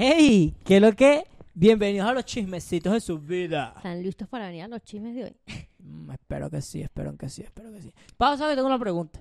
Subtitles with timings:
[0.00, 0.54] ¡Hey!
[0.64, 1.24] ¿Qué es lo que?
[1.54, 3.72] Bienvenidos a los chismecitos de su vida.
[3.78, 5.36] ¿Están listos para venir a los chismes de hoy?
[5.80, 7.92] Mm, espero que sí, espero que sí, espero que sí.
[8.16, 9.20] Pausa que tengo una pregunta.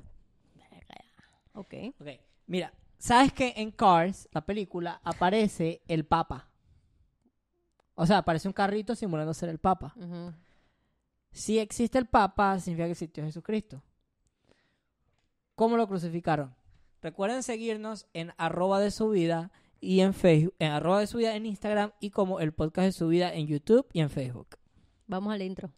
[1.54, 1.74] Ok.
[2.00, 2.08] Ok,
[2.46, 6.48] mira, ¿sabes que en Cars, la película, aparece el Papa?
[7.96, 9.96] O sea, aparece un carrito simulando ser el Papa.
[9.96, 10.32] Ujú.
[11.32, 13.82] Si existe el Papa, significa que existió Jesucristo.
[15.56, 16.54] ¿Cómo lo crucificaron?
[17.02, 21.36] Recuerden seguirnos en arroba de su vida y en Facebook, en arroba de su vida
[21.36, 24.58] en Instagram y como el podcast de su vida en YouTube y en Facebook.
[25.08, 25.72] Vamos al intro.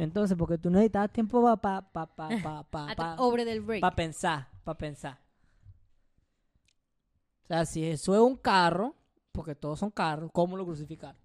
[0.00, 3.82] Entonces, porque tú necesitabas tiempo para pa, pa, pa, pa, pa, del break.
[3.82, 5.18] pa pensar, para pensar.
[7.44, 8.94] O sea, si eso es un carro,
[9.30, 11.20] porque todos son carros, ¿cómo lo crucificaron?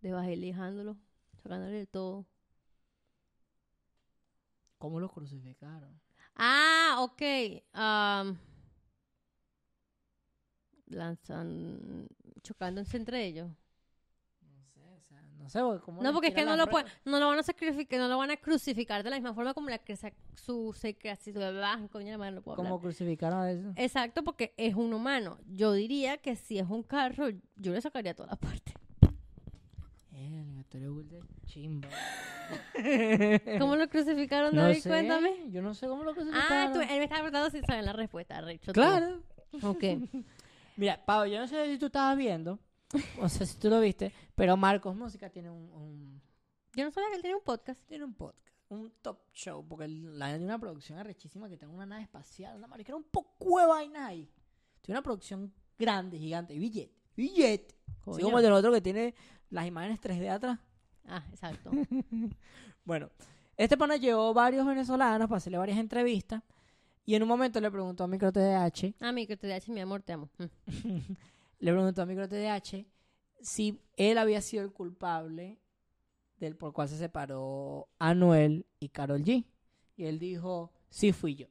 [0.00, 0.96] Desbajelijándolo,
[1.42, 2.26] sacándole de todo.
[4.78, 6.00] ¿Cómo lo crucificaron?
[6.34, 7.22] Ah, ok.
[7.72, 8.36] am,
[10.86, 12.08] lanzan,
[12.42, 13.48] chocándose entre ellos.
[14.96, 16.86] No sé, o sea, no sé, porque ¿cómo No, porque es que no lo, pueden-
[16.86, 17.00] ruedas?
[17.04, 19.68] no lo van a sacrificar, no lo van a crucificar de la misma forma como
[19.68, 19.96] la que
[20.34, 22.56] su secreción, coño no puedo.
[22.56, 23.72] ¿Cómo crucificaron a eso?
[23.76, 25.38] Exacto, porque es un humano.
[25.46, 28.74] Yo diría que si es un carro, yo le sacaría todas las partes.
[30.68, 31.88] Tú de chimba.
[33.58, 34.80] ¿Cómo lo crucificaron, No David?
[34.80, 35.30] sé, Cuéntame.
[35.50, 36.72] Yo no sé cómo lo Ah, crucificaron.
[36.72, 38.72] tú, él me estaba preguntando si saben la respuesta, Recho.
[38.72, 38.80] tú.
[38.80, 39.20] Claro.
[39.62, 39.84] Ok.
[40.76, 42.58] Mira, Pablo, yo no sé si tú estabas viendo,
[43.20, 46.22] o sea, si tú lo viste, pero Marcos Música tiene un, un-
[46.74, 47.80] Yo no sabía que él tenía un podcast.
[47.86, 51.86] tiene un podcast, un top show, porque la tiene una producción arrechísima que tiene una
[51.86, 54.30] nave espacial, una marica, era un poco de vaina ahí.
[54.82, 57.74] Tiene una producción grande, gigante, y billet, billet.
[57.88, 58.24] Así Coño.
[58.24, 59.14] como el del otro que tiene
[59.50, 60.58] las imágenes 3D atrás.
[61.06, 61.70] Ah, exacto.
[62.84, 63.10] Bueno,
[63.56, 66.40] este pana llevó varios venezolanos para hacerle varias entrevistas,
[67.04, 69.80] y en un momento le preguntó a Micro TDH Ah, mi que te da mi
[69.80, 70.30] amor, te amo.
[71.58, 72.86] Le preguntó a Micro TDH
[73.40, 75.58] si él había sido el culpable
[76.38, 79.46] del por cual se separó Anuel y Carol G.
[79.96, 81.46] Y él dijo, sí fui yo.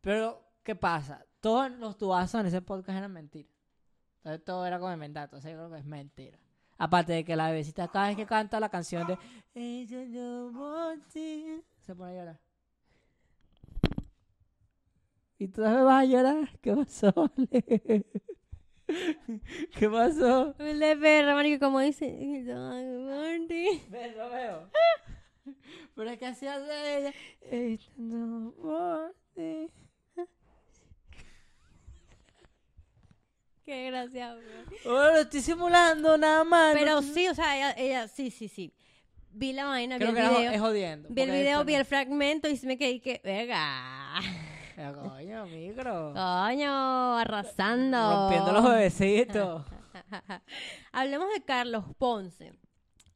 [0.00, 1.24] Pero, ¿qué pasa?
[1.40, 3.52] Todos los tubazos en ese podcast eran mentiras.
[4.18, 5.24] Entonces todo era como inventado.
[5.24, 6.38] Entonces yo creo que es mentira.
[6.76, 9.18] Aparte de que la bebecita cada vez que canta la canción de
[9.54, 12.40] Ella no want it", se pone a llorar.
[15.38, 16.58] ¿Y tú también vas a llorar?
[16.60, 17.12] ¿Qué pasó?
[19.78, 20.54] ¿Qué pasó?
[20.58, 22.06] El de perra, marico, como dice.
[22.08, 22.46] Ven,
[24.16, 24.70] lo veo.
[25.94, 27.14] Pero es que así hace
[27.50, 27.82] ella.
[27.96, 29.70] No want it".
[33.64, 34.90] Qué gracia, bro.
[34.90, 36.74] Oh, lo estoy simulando nada más.
[36.74, 38.72] no Pero estoy- sí, o sea, ella, ella, sí, sí, sí.
[39.30, 40.52] Vi la vaina, vi Creo el que video.
[40.52, 41.08] es jodiendo.
[41.10, 44.20] Vi el video, vi no- el fragmento y me quedé que, verga.
[44.78, 46.12] Pero, coño, micro.
[46.14, 47.98] Coño, arrasando.
[48.28, 49.64] Rompiendo los bebecitos.
[50.92, 52.52] Hablemos de Carlos Ponce.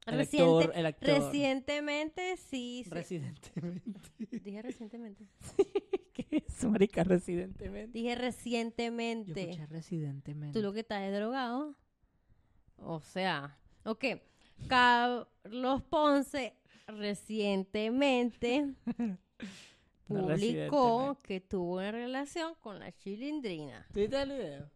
[0.07, 1.09] El Reciente- actor, el actor.
[1.09, 2.83] Recientemente, sí.
[2.89, 4.01] se- Residentemente.
[4.19, 5.25] Dije recientemente.
[6.13, 7.05] ¿Qué es, marica?
[7.05, 7.97] Residentemente.
[7.97, 9.41] Dije Yo recientemente.
[9.43, 10.59] escuché residentemente.
[10.59, 11.77] Tú lo que estás es drogado.
[12.79, 14.05] O sea, ok.
[14.67, 16.57] Carlos Ponce
[16.89, 18.75] recientemente
[20.07, 23.87] publicó que tuvo una relación con la chilindrina.
[23.93, 24.71] ¿Tú viste el video?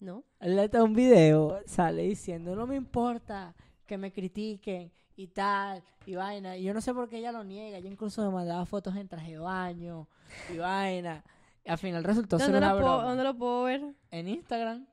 [0.00, 0.24] ¿No?
[0.40, 3.54] Él está un video, sale diciendo, no me importa
[3.86, 6.56] que me critiquen y tal, y vaina.
[6.56, 7.78] Y yo no sé por qué ella lo niega.
[7.78, 10.08] Yo incluso me mandaba fotos en traje de baño
[10.52, 11.24] y vaina.
[11.64, 13.08] Y al final resultó ser ¿Dónde una lo, puedo, broma.
[13.08, 13.94] ¿Dónde lo puedo ver?
[14.10, 14.86] En Instagram.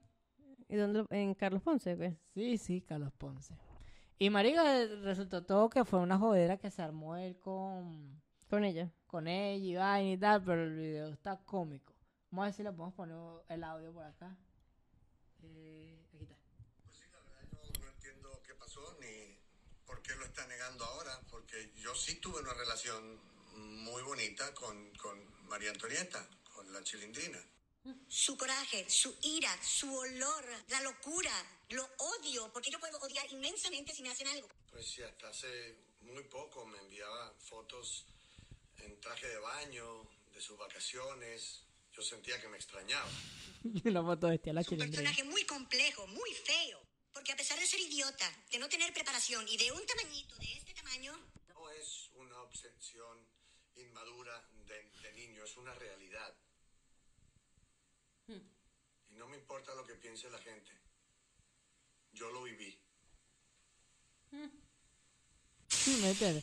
[0.70, 1.98] ¿Y dónde lo- en Carlos Ponce?
[1.98, 2.18] ¿qué?
[2.34, 3.58] Sí, sí, Carlos Ponce.
[4.18, 4.64] Y marica,
[5.02, 8.21] resultó todo que fue una jodera que se armó él con,
[8.52, 8.92] Con ella.
[9.08, 11.94] con ella y vaina y tal, pero el video está cómico.
[12.32, 13.18] Vamos a ver si le podemos poner
[13.48, 14.36] el audio por acá.
[15.42, 16.36] Eh, aquí está.
[16.84, 19.40] Pues sí, la verdad yo no entiendo qué pasó ni
[19.86, 23.22] por qué lo está negando ahora, porque yo sí tuve una relación
[23.56, 27.40] muy bonita con, con María Antonieta, con la chilindrina.
[28.10, 31.32] su coraje, su ira, su olor, la locura.
[31.70, 34.50] Lo odio, porque yo puedo odiar inmensamente si me hacen algo.
[34.70, 38.06] Pues sí, hasta hace muy poco me enviaba fotos
[38.84, 41.64] en traje de baño, de sus vacaciones.
[41.94, 43.10] Yo sentía que me extrañaba.
[43.86, 46.82] Una foto de la Es un personaje muy complejo, muy feo.
[47.14, 50.54] Porque a pesar de ser idiota, de no tener preparación y de un tamañito de
[50.54, 51.14] este tamaño,
[51.50, 53.28] No es una obsesión
[53.76, 56.34] inmadura de, de niño, es una realidad.
[59.10, 60.72] Y no me importa lo que piense la gente.
[62.14, 62.80] Yo lo viví.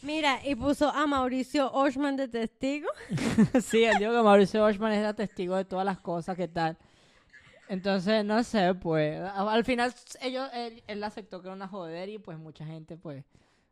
[0.02, 2.88] Mira, y puso a Mauricio Oshman de testigo.
[3.62, 6.76] sí, él dijo que Mauricio Oshman era testigo de todas las cosas que tal.
[7.68, 12.18] Entonces, no sé, pues, al final ellos, él, él aceptó que era una joder y
[12.18, 13.24] pues mucha gente, pues,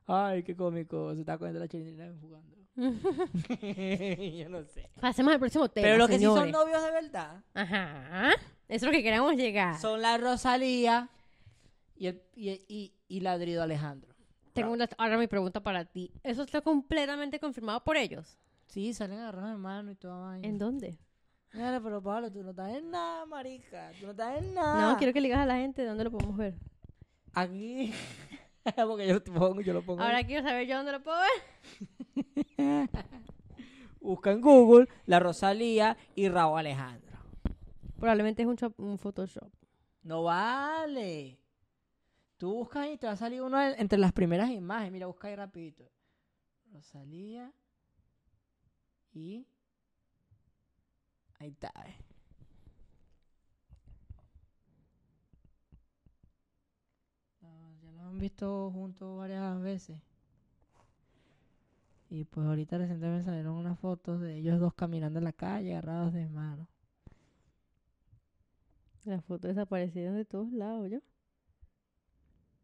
[0.06, 2.56] ay, qué cómico, se está comiendo la chilindrina jugando.
[2.76, 4.90] Yo no sé.
[5.00, 5.86] Pasemos al próximo tema.
[5.86, 8.32] Pero los que sí son novios de verdad Ajá.
[8.32, 9.80] Eso es lo que queremos llegar.
[9.80, 11.08] son la Rosalía
[11.96, 14.15] y, el, y, y, y Ladrido Alejandro.
[14.62, 16.10] Tengo una, ahora mi pregunta para ti.
[16.22, 18.38] ¿Eso está completamente confirmado por ellos?
[18.66, 20.46] Sí, salen agarrados de mano y toda vaina.
[20.46, 20.98] ¿En dónde?
[21.52, 23.90] Mira, pero Pablo, tú no estás en nada, marica.
[24.00, 24.92] Tú no estás en nada.
[24.92, 26.54] No, quiero que le digas a la gente dónde lo podemos ver.
[27.32, 27.92] Aquí.
[28.76, 30.02] Porque yo lo pongo, yo lo pongo.
[30.02, 32.88] Ahora quiero saber yo dónde lo puedo ver.
[34.00, 37.16] Busca en Google la Rosalía y Raúl Alejandro.
[37.98, 39.50] Probablemente es un, shop- un Photoshop.
[40.02, 41.38] No vale.
[42.38, 44.92] Tú buscas y te va a salir uno en- entre las primeras imágenes.
[44.92, 45.84] Mira, busca ahí rapidito.
[46.72, 47.52] Rosalía
[49.12, 49.46] y...
[51.38, 51.72] Ahí está.
[51.86, 51.94] eh.
[57.82, 59.98] Ya lo han visto juntos varias veces.
[62.10, 66.12] Y pues ahorita recientemente salieron unas fotos de ellos dos caminando en la calle, agarrados
[66.12, 66.66] de mano.
[69.04, 70.98] Las fotos desaparecieron de todos lados, ¿yo?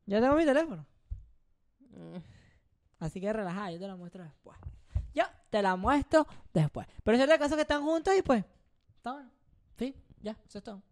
[0.07, 0.87] Ya tengo mi teléfono.
[1.91, 2.17] Mm.
[2.99, 4.59] Así que relajada, yo te la muestro después.
[5.15, 6.87] Yo te la muestro después.
[7.03, 8.45] Pero es el caso que están juntos y pues.
[8.97, 9.31] Está bueno.
[9.77, 10.83] Sí, ya, eso es todo.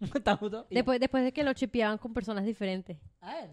[0.14, 0.66] están juntos.
[0.70, 0.74] y.
[0.74, 2.98] Después, después de que lo chipeaban con personas diferentes.
[3.20, 3.50] A él.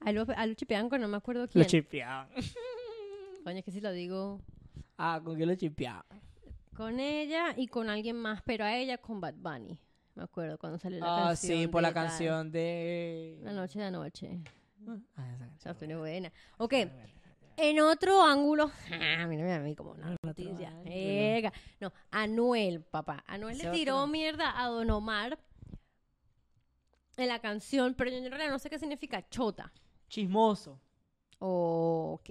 [0.00, 1.62] A él lo, a él lo chipeaban con no me acuerdo quién.
[1.62, 2.28] Lo chipeaban.
[3.44, 4.40] Coño, es que si lo digo
[4.96, 6.04] Ah, ¿con quién lo chipeaban?
[6.74, 9.78] con ella y con alguien más, pero a ella con Bad Bunny.
[10.14, 11.58] Me acuerdo cuando salió la Ah, canción.
[11.60, 13.38] sí, por la canción de.
[13.42, 14.40] La noche de anoche.
[15.16, 15.98] Ah, esa Esa canción.
[15.98, 16.32] buena.
[16.58, 16.74] Ok,
[17.56, 18.70] en otro ángulo.
[18.92, 20.72] Ah, a mí como una noticia.
[20.84, 21.52] Ega.
[21.80, 23.24] No, Anuel, papá.
[23.26, 24.06] Anuel le tiró otro.
[24.08, 25.38] mierda a Don Omar
[27.16, 29.72] en la canción, pero yo en realidad no sé qué significa chota.
[30.08, 30.80] Chismoso.
[31.38, 32.30] Ok.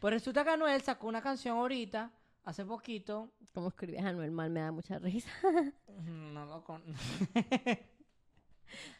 [0.00, 2.10] Pues resulta que Anuel sacó una canción ahorita,
[2.44, 3.30] hace poquito.
[3.52, 4.50] ¿Cómo escribes Anuel mal?
[4.50, 5.30] Me da mucha risa.
[6.04, 6.82] No lo con.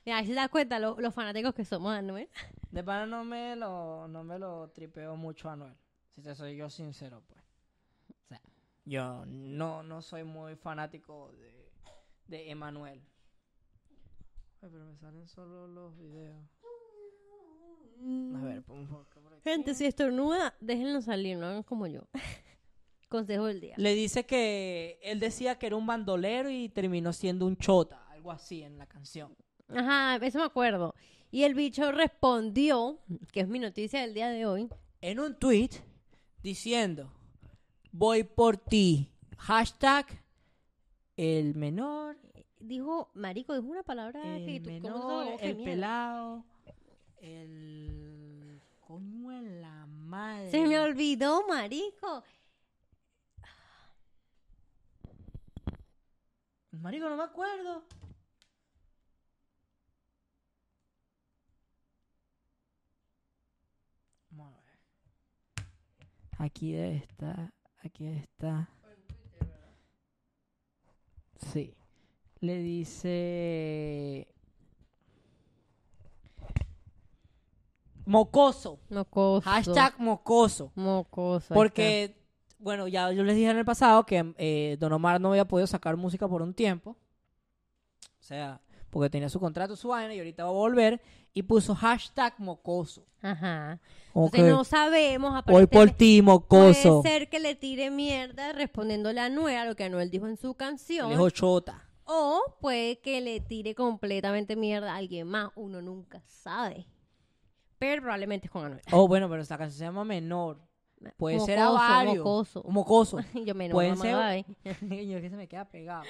[0.04, 2.28] Mira, ahí se da cuenta lo- los fanáticos que somos de Anuel.
[2.70, 5.74] De pana no me lo, no me lo tripeo mucho a Anuel.
[6.14, 7.42] Si te soy yo sincero, pues.
[8.24, 8.40] O sea,
[8.84, 11.68] yo no, no soy muy fanático de,
[12.28, 13.02] de Emanuel.
[14.62, 16.44] Ay, pero me salen solo los videos.
[18.36, 19.42] A ver, pon por acá, por aquí.
[19.42, 22.02] Gente, si estornuda, déjenlo salir, no hagan como yo.
[23.14, 23.74] Consejo del día.
[23.76, 28.32] Le dice que él decía que era un bandolero y terminó siendo un chota, algo
[28.32, 29.36] así en la canción.
[29.68, 30.94] Ajá, eso me acuerdo.
[31.30, 32.98] Y el bicho respondió,
[33.30, 34.68] que es mi noticia del día de hoy.
[35.00, 35.70] En un tweet
[36.42, 37.12] diciendo,
[37.92, 39.12] voy por ti.
[39.38, 40.06] Hashtag
[41.16, 42.16] el menor
[42.58, 45.64] Dijo, marico, dijo una palabra que el ¿cómo tú menor, el mierda?
[45.64, 46.44] pelado,
[47.18, 50.50] el coño en la madre.
[50.50, 52.24] Se me olvidó, marico.
[56.80, 57.84] Marico, no me acuerdo.
[64.30, 65.66] Vamos a ver.
[66.38, 67.52] Aquí debe estar,
[67.84, 68.68] aquí está.
[71.52, 71.74] Sí.
[72.40, 74.28] Le dice
[78.04, 78.80] mocoso.
[78.90, 79.40] Mocoso.
[79.48, 80.72] Hashtag mocoso.
[80.74, 81.54] Mocoso.
[81.54, 82.14] Porque,
[82.64, 85.66] bueno, ya yo les dije en el pasado que eh, Don Omar no había podido
[85.66, 86.96] sacar música por un tiempo.
[88.02, 91.02] O sea, porque tenía su contrato, su vaina, y ahorita va a volver.
[91.34, 93.04] Y puso hashtag mocoso.
[93.20, 93.80] Ajá.
[94.14, 95.32] Entonces no sabemos.
[95.32, 97.02] Voy por aparentemente, ti, mocoso.
[97.02, 100.36] Puede ser que le tire mierda respondiéndole a Anuel, a lo que Anuel dijo en
[100.38, 101.10] su Le canción.
[101.10, 101.86] dijo chota.
[102.04, 105.50] O puede que le tire completamente mierda a alguien más.
[105.54, 106.86] Uno nunca sabe.
[107.78, 108.80] Pero probablemente es con Anuel.
[108.92, 110.60] Oh, bueno, pero esta canción se llama Menor.
[111.12, 112.64] Puede ser a Mocoso, mocoso.
[112.68, 113.18] Mocoso.
[113.44, 116.04] Yo me Pueden ser- es que se me queda pegado.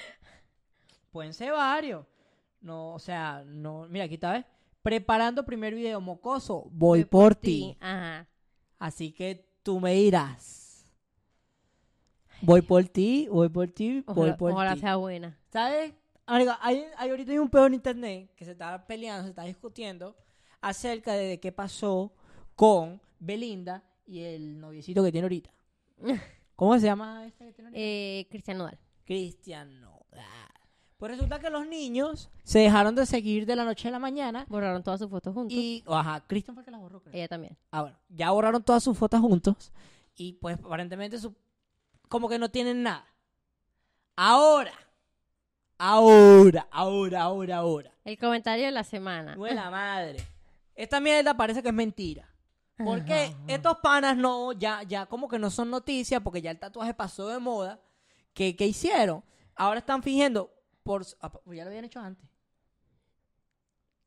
[1.10, 2.06] Pueden ser varios.
[2.60, 3.86] No, o sea, no.
[3.88, 4.44] Mira, aquí está, ¿ves?
[4.82, 6.66] Preparando primer video, mocoso.
[6.70, 7.76] Voy, por ti.
[7.80, 8.26] Ajá.
[8.78, 10.92] Así que tú me dirás.
[12.42, 14.80] Voy por ti, voy por ti, voy Ojalá, por ojalá ti.
[14.80, 15.38] sea buena.
[15.50, 15.94] ¿Sabes?
[16.26, 19.44] Amiga, hay, hay ahorita hay un peor en internet que se está peleando, se está
[19.44, 20.16] discutiendo
[20.60, 22.12] acerca de, de qué pasó
[22.54, 25.50] con Belinda y el noviecito que tiene ahorita.
[26.56, 27.80] ¿Cómo se llama este que tiene ahorita?
[27.82, 28.78] Eh, Cristian Nodal.
[29.04, 29.94] Cristian Nodal.
[30.96, 34.46] Pues resulta que los niños se dejaron de seguir de la noche a la mañana
[34.48, 35.54] Borraron todas sus fotos juntos.
[35.58, 37.14] y, ajá, Cristian fue que las borró, creo.
[37.14, 37.58] Ella también.
[37.72, 39.72] Ah, bueno, ya borraron todas sus fotos juntos
[40.14, 41.34] y pues aparentemente su-
[42.08, 43.04] como que no tienen nada.
[44.16, 44.72] Ahora,
[45.78, 47.92] ahora, ahora, ahora, ahora.
[48.04, 49.34] El comentario de la semana.
[49.34, 50.18] No es la madre.
[50.74, 52.28] Esta mierda parece que es mentira.
[52.76, 56.92] Porque estos panas no, ya, ya como que no son noticias porque ya el tatuaje
[56.92, 57.80] pasó de moda.
[58.32, 59.22] ¿Qué, qué hicieron?
[59.54, 60.52] Ahora están fingiendo
[60.82, 61.06] por...
[61.20, 62.28] ah, pues ya lo habían hecho antes.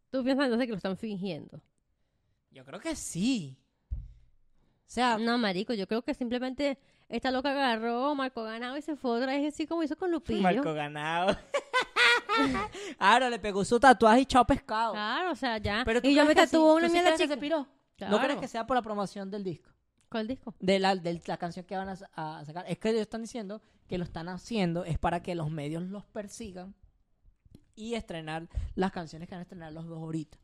[0.10, 1.62] Tú piensas entonces que lo están fingiendo.
[2.52, 3.58] Yo creo que sí.
[3.92, 6.78] O sea, No, marico, yo creo que simplemente
[7.10, 10.42] esta loca agarró, marcó ganado y se fue otra vez así como hizo con Lupillo.
[10.42, 11.38] Marco ganado.
[13.00, 14.94] Ahora le pegó su tatuaje y chao pescado.
[14.94, 15.84] Claro, o sea, ya.
[15.86, 16.58] Pero ¿tú y yo me sí?
[16.58, 17.36] una ¿Tú sí mierda chica.
[17.36, 17.68] se piró?
[18.00, 19.72] ¿No crees que sea por la promoción del disco?
[20.10, 20.56] ¿Cuál disco?
[20.60, 22.66] De la, de la canción que van a, a sacar.
[22.68, 26.06] Es que ellos están diciendo que lo están haciendo es para que los medios los
[26.06, 26.76] persigan
[27.76, 30.38] y estrenar las canciones que van a estrenar los dos ahorita.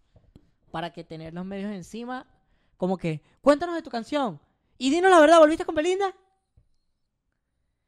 [0.72, 2.28] Para que tener los medios encima,
[2.78, 4.40] como que, cuéntanos de tu canción.
[4.78, 6.14] Y dinos la verdad, ¿volviste con Belinda?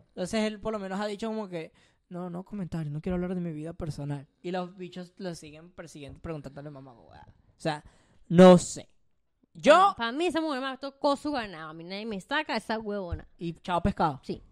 [0.09, 1.73] Entonces él por lo menos ha dicho como que,
[2.09, 4.27] no, no comentarios, no quiero hablar de mi vida personal.
[4.41, 6.93] Y los bichos lo siguen persiguiendo, preguntándole mamá.
[6.93, 7.11] O
[7.57, 7.83] sea,
[8.27, 8.89] no sé.
[9.55, 11.69] Yo, Para mí esa mujer me tocó su ganado.
[11.69, 13.27] A mí nadie me saca esa huevona.
[13.37, 14.19] y chao pescado.
[14.23, 14.43] Sí.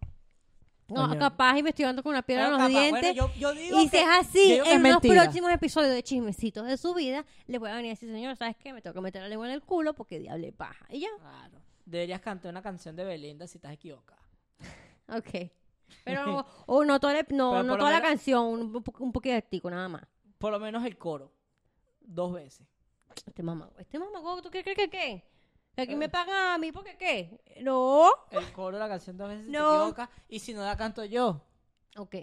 [0.88, 3.02] No, capaz y me estoy dando con una piedra en los capaz, dientes.
[3.02, 5.24] bueno, yo, yo digo y si es yo así, digo que es en los mentira.
[5.24, 8.56] próximos episodios de chismecitos de su vida, les voy a venir a decir, señor, ¿sabes
[8.58, 8.74] qué?
[8.74, 10.86] Me tengo que meter la lengua en el culo porque diable paja.
[10.90, 11.62] Y ya, Claro.
[11.86, 14.22] Deberías cantar una canción de Belinda si estás equivocada.
[15.08, 15.52] ok.
[16.04, 20.04] Pero, o no toda, la, no, no toda la canción, un, un poquitico nada más.
[20.38, 21.32] Por lo menos el coro.
[22.02, 22.68] Dos veces.
[23.26, 25.24] Este mamá, este mamá, ¿tú qué crees que qué?
[25.76, 25.86] ¿Que Eh.
[25.86, 27.40] aquí me pagan a mí porque qué?
[27.62, 28.10] No.
[28.32, 29.76] El coro de la canción dos veces No.
[29.76, 30.10] equivocas.
[30.30, 31.42] Y si no la canto yo,
[31.98, 32.16] Ok.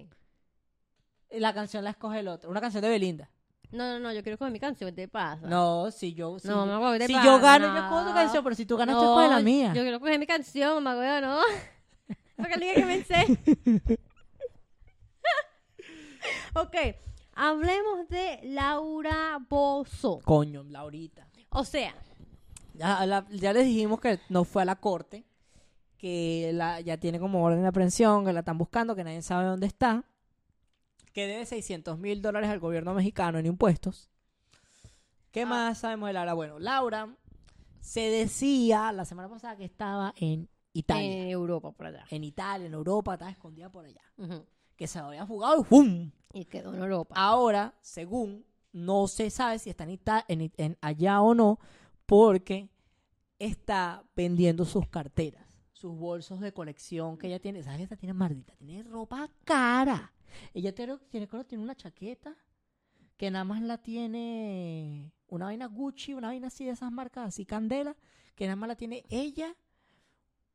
[1.30, 2.50] la canción la escoge el otro.
[2.50, 3.30] Una canción de Belinda.
[3.73, 5.47] No, no, no, yo quiero coger mi canción, ¿qué te pasa?
[5.47, 6.38] No, si yo.
[6.40, 7.25] Si, No, mamá, ¿qué te si pasa?
[7.26, 8.42] yo gano, yo escojo tu canción.
[8.44, 9.73] Pero si tú ganas, tú No, escoges la mía.
[9.75, 11.40] Yo quiero coger mi canción, mamá, güey, ¿no?
[12.37, 13.26] Porque le diga que me sé.
[16.54, 16.76] ok,
[17.49, 20.20] hablemos de Laura Bozo.
[20.25, 21.26] Coño, Laurita.
[21.50, 21.94] O sea,
[22.75, 25.25] Ya, la- ya les dijimos que no fue a la corte.
[25.99, 28.25] Que la, ya tiene como orden de aprehensión.
[28.25, 28.94] Que la están buscando.
[28.97, 30.04] Que nadie sabe dónde está.
[31.12, 34.09] Que debe 600 mil dólares al gobierno mexicano en impuestos.
[35.32, 36.32] ¿Qué más sabemos de Laura?
[36.35, 37.14] Bueno, Laura
[37.80, 41.23] se decía la semana pasada que estaba en Italia.
[41.23, 42.04] en Europa, por allá.
[42.11, 44.02] En Italia, en Europa, estaba escondida por allá.
[44.16, 44.44] Ujú.
[44.80, 46.10] Que se había fugado y ¡pum!
[46.32, 47.14] Y quedó en Europa.
[47.14, 51.58] Ahora, según, no se sabe si está en, Ita- en- en allá o no,
[52.06, 52.70] porque
[53.38, 55.44] está vendiendo sus carteras,
[55.75, 57.62] sus bolsos de colección que ella tiene.
[57.62, 58.54] ¿Sabes que esta tiene maldita?
[58.56, 60.14] Tiene ropa cara.
[60.54, 62.34] Ella tiene, tiene, tiene una chaqueta
[63.18, 67.44] que nada más la tiene una vaina Gucci, una vaina así de esas marcas, así
[67.44, 67.96] Candela,
[68.34, 69.54] que nada más la tiene ella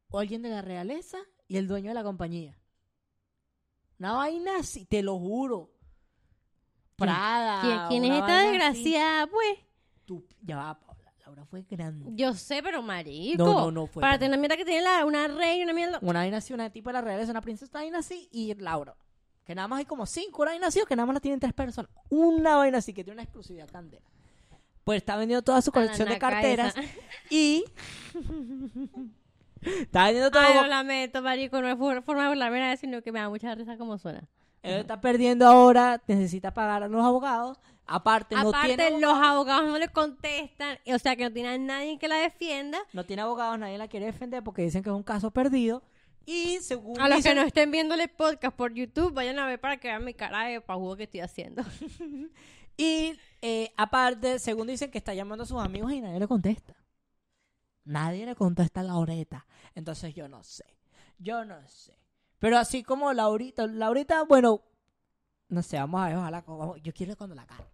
[0.10, 2.58] o alguien de la realeza y el dueño de la compañía.
[4.00, 5.72] Una vaina así, te lo juro.
[6.96, 7.62] Prada.
[7.90, 8.48] ¿Quién, quién es esta así.
[8.48, 9.60] desgraciada, pues?
[10.06, 10.96] Tú- ya va, Paula.
[11.26, 12.06] Laura fue grande.
[12.14, 13.44] Yo sé, pero marico.
[13.44, 14.26] No, no, no fue Para grande.
[14.26, 16.00] tener la mierda que tiene la, una reina, una mierda.
[16.02, 18.96] Una vaina así, una tipo de la realeza, una princesa, una vaina así y Laura.
[19.44, 21.40] Que nada más hay como cinco, una vaina así, o que nada más la tienen
[21.40, 21.90] tres personas.
[22.10, 24.06] Una vaina así que tiene una exclusividad candela.
[24.84, 26.90] Pues está vendiendo toda su colección de carteras esa.
[27.32, 27.66] y
[29.66, 30.42] está vendiendo todo.
[30.44, 31.62] Ay, lo lamento, marico.
[31.62, 34.24] No es for- forma de burlarme nada, sino que me da mucha risa como suena.
[34.64, 37.60] Él está perdiendo ahora, necesita pagar a los abogados.
[37.86, 39.30] Aparte, no Aparte, tiene los abogados.
[39.30, 40.80] abogados no le contestan.
[40.92, 42.80] O sea, que no tiene a nadie que la defienda.
[42.94, 45.84] No tiene abogados, nadie la quiere defender porque dicen que es un caso perdido.
[46.26, 49.78] Y según A los que no estén viéndole podcast por YouTube, vayan a ver para
[49.78, 51.62] que vean mi cara de pajugo que estoy haciendo.
[52.78, 56.74] Y eh, aparte, según dicen que está llamando a sus amigos y nadie le contesta.
[57.86, 59.46] Nadie le contesta a Laureta.
[59.74, 60.66] Entonces yo no sé.
[61.20, 61.94] Yo no sé.
[62.40, 64.62] Pero así como Laurita, Laurita, bueno,
[65.48, 66.42] no sé, vamos a ver, ojalá.
[66.42, 67.66] vamos- yo quiero cuando la cara.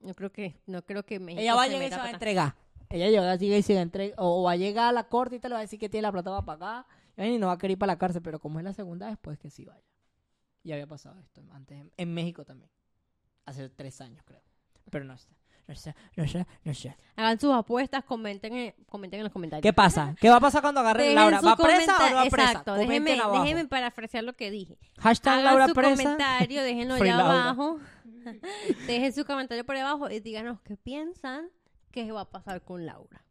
[0.00, 2.00] No creo que, no creo que México Ella va a se llegar y meta se
[2.02, 2.54] va a entregar.
[2.90, 4.14] Ella llega, sigue y se entrega.
[4.18, 6.02] O va a llegar a la corte y te le va a decir que tiene
[6.02, 6.86] la plata va a pagar.
[7.16, 9.16] Y no va a querer ir para la cárcel, pero como es la segunda vez,
[9.20, 9.82] pues que sí vaya.
[10.62, 12.70] Ya había pasado esto antes en, en México también.
[13.46, 14.42] Hace tres años, creo.
[14.90, 15.28] Pero no sé.
[15.66, 16.96] No sé, no sé, no sé.
[17.16, 19.62] Hagan sus apuestas, comenten en, comenten en los comentarios.
[19.62, 20.14] ¿Qué pasa?
[20.20, 21.40] ¿Qué va a pasar cuando agarre Dejen Laura?
[21.40, 22.50] ¿Va presa o no va presa?
[22.50, 24.76] Exacto, déjenme, déjenme parafrasear lo que dije.
[24.98, 26.02] Hashtag Hagan Laura su presa.
[26.02, 27.78] comentario, déjenlo allá abajo.
[28.86, 31.48] Dejen su comentario por ahí abajo y díganos qué piensan
[31.90, 33.24] que va a pasar con Laura.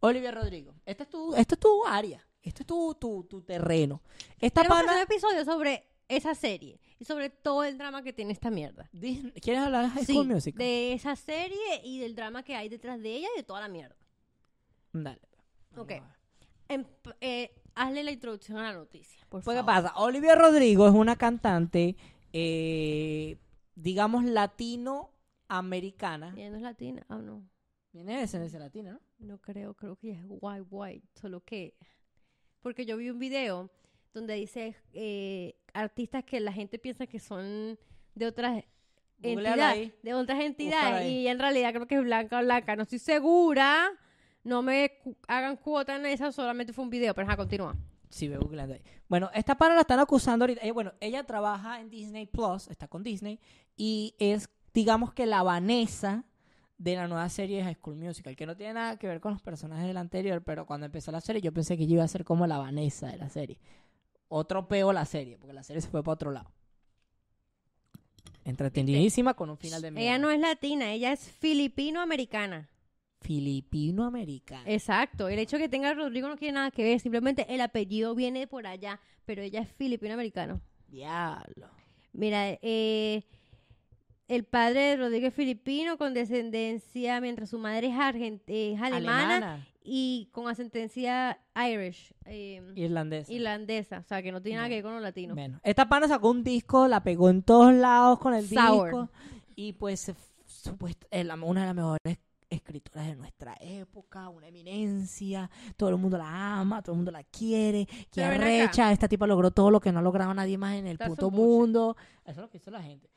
[0.00, 0.74] Olivia Rodrigo.
[0.86, 2.26] Esta es tu, esta es tu área.
[2.42, 4.02] Este es tu, tu, tu terreno.
[4.40, 4.94] Esta Tenemos pana...
[4.94, 8.88] un episodio sobre esa serie y sobre todo el drama que tiene esta mierda.
[8.92, 10.58] Disney- ¿Quieres hablar de High Sí, School Musical?
[10.58, 13.68] de esa serie y del drama que hay detrás de ella y de toda la
[13.68, 13.96] mierda.
[14.92, 15.20] Dale.
[15.76, 15.92] Ok.
[16.68, 16.84] Em-
[17.20, 19.82] eh, hazle la introducción a la noticia, por Pues, ¿qué favor.
[19.84, 19.96] pasa?
[19.98, 21.96] Olivia Rodrigo es una cantante,
[22.32, 23.36] eh,
[23.74, 26.34] digamos, latinoamericana.
[26.36, 27.42] Ella no es latina, ah, no.
[27.92, 29.00] Viene de descendencia latina, ¿no?
[29.26, 31.74] No creo, creo que ella es white, white, solo que...
[32.60, 33.68] Porque yo vi un video
[34.12, 37.78] donde dice eh, artistas que la gente piensa que son
[38.14, 38.64] de otras
[39.22, 42.98] entidades, de otras entidades, y en realidad creo que es blanca o blanca, no estoy
[42.98, 43.90] segura,
[44.42, 44.92] no me
[45.28, 47.76] hagan cuota en esa, solamente fue un video, pero ajá, continúa.
[48.08, 48.82] Sí, ve googleando ahí.
[49.08, 50.62] Bueno, esta pana la están acusando ahorita.
[50.66, 53.38] Eh, bueno, ella trabaja en Disney Plus, está con Disney,
[53.76, 56.24] y es, digamos que la Vanessa
[56.76, 59.32] de la nueva serie de High School Musical, que no tiene nada que ver con
[59.32, 62.08] los personajes del anterior, pero cuando empezó la serie yo pensé que ella iba a
[62.08, 63.58] ser como la Vanessa de la serie.
[64.32, 66.50] Otro peo la serie, porque la serie se fue para otro lado.
[68.44, 70.18] Entretenidísima con un final de Ella mierda.
[70.18, 72.68] no es latina, ella es filipino-americana.
[73.20, 74.62] Filipino-americana.
[74.70, 78.14] Exacto, el hecho de que tenga Rodrigo no tiene nada que ver, simplemente el apellido
[78.14, 80.60] viene por allá, pero ella es filipino-americano.
[80.88, 81.68] Diablo.
[82.12, 83.24] Mira, eh,
[84.26, 88.80] el padre de Rodrigo es filipino con descendencia, mientras su madre es, argent- eh, es
[88.80, 89.66] alemana, Alemana.
[89.82, 93.32] Y con ascendencia Irish, eh, Irlandesa.
[93.32, 95.34] irlandesa, o sea que no tiene nada que ver con los latinos.
[95.36, 98.84] Bueno, esta pana sacó un disco, la pegó en todos lados con el Sour.
[98.90, 99.10] disco.
[99.56, 100.14] Y pues, eh,
[100.46, 102.18] supuest- es la- una de las mejores
[102.50, 105.48] escritoras de nuestra época, una eminencia.
[105.76, 107.86] Todo el mundo la ama, todo el mundo la quiere.
[108.10, 108.90] Que arrecha.
[108.92, 111.30] Esta tipa logró todo lo que no ha logrado nadie más en el That's puto
[111.30, 111.96] mundo.
[112.24, 113.08] Eso es lo que hizo la gente.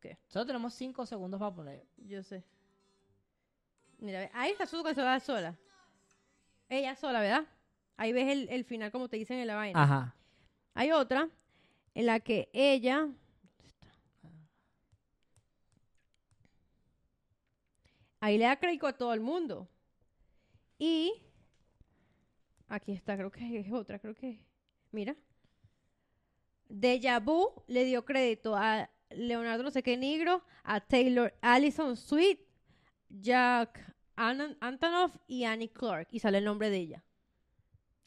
[0.00, 0.16] ¿Qué?
[0.28, 1.84] Solo tenemos cinco segundos para poner.
[1.96, 2.44] Yo sé.
[3.98, 5.56] Mira, ve, ahí está su canción sola.
[6.68, 7.46] Ella sola, ¿verdad?
[7.96, 9.82] Ahí ves el, el final como te dicen en la vaina.
[9.82, 10.14] Ajá.
[10.74, 11.28] Hay otra
[11.94, 13.08] en la que ella.
[18.20, 19.68] Ahí le da crédito a todo el mundo.
[20.78, 21.12] Y.
[22.68, 24.44] Aquí está, creo que es otra, creo que.
[24.90, 25.16] Mira.
[26.68, 32.40] Deja Vu le dio crédito a Leonardo no sé qué negro, a Taylor Allison Sweet,
[33.08, 36.08] Jack Antonoff y Annie Clark.
[36.10, 37.04] Y sale el nombre de ella.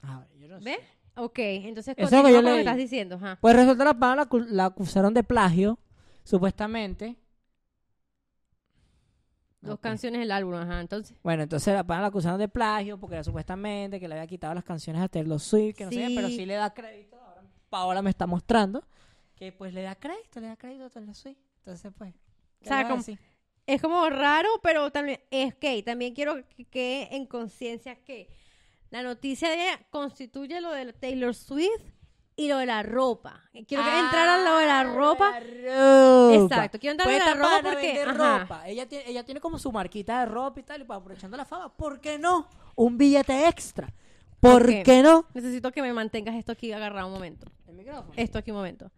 [0.01, 0.77] A ver, yo no ¿Ves?
[0.79, 0.87] sé.
[1.15, 2.59] Ok, entonces Eso es lo que yo con lo que leí.
[2.61, 3.15] estás diciendo.
[3.15, 3.37] ajá.
[3.41, 5.77] Pues resulta la pana la, acu- la acusaron de plagio,
[6.23, 7.17] supuestamente.
[9.61, 9.81] Dos Ok.
[9.81, 10.79] canciones del álbum, ajá.
[10.79, 14.27] Entonces, Bueno, entonces la pana la acusaron de plagio porque era supuestamente que le había
[14.27, 16.37] quitado las canciones a Taylor Swift, que no sé qué, pero Sí.
[16.37, 17.17] sí le da crédito.
[17.17, 18.85] Ahora Paola me está mostrando
[19.35, 21.37] que pues le da crédito, le da crédito a Taylor Swift.
[21.57, 22.13] Entonces pues,
[22.61, 23.19] ¿qué O sea, le vas a como- decir?
[23.73, 28.29] Es como raro, pero también es que también quiero que quede en conciencia que
[28.89, 31.83] la noticia de ella constituye lo de Taylor Swift
[32.35, 33.43] y lo de la ropa.
[33.67, 35.31] Quiero que entrar a lo de la Ah, ropa.
[35.31, 36.35] la ropa.
[36.55, 38.39] Exacto, quiero entrar a la ropa porque ajá.
[38.39, 38.67] ropa.
[38.67, 41.45] Ella tiene, ella tiene como su marquita de ropa y tal, y pues aprovechando la
[41.45, 42.47] fama, ¿por qué no?
[42.75, 43.93] Un billete extra.
[44.39, 45.25] ¿Por qué no?
[45.33, 47.45] necesito que me mantengas esto aquí agarrado un momento.
[47.67, 48.13] El micrófono.
[48.15, 48.89] Esto aquí un momento.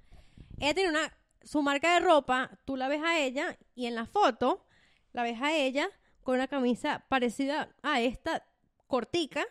[0.60, 1.12] Ella tiene una
[1.44, 4.66] su marca de ropa, tú la ves a ella y en la foto
[5.14, 5.90] la ves a ella
[6.22, 8.46] con una camisa parecida a esta
[8.88, 9.44] cortica,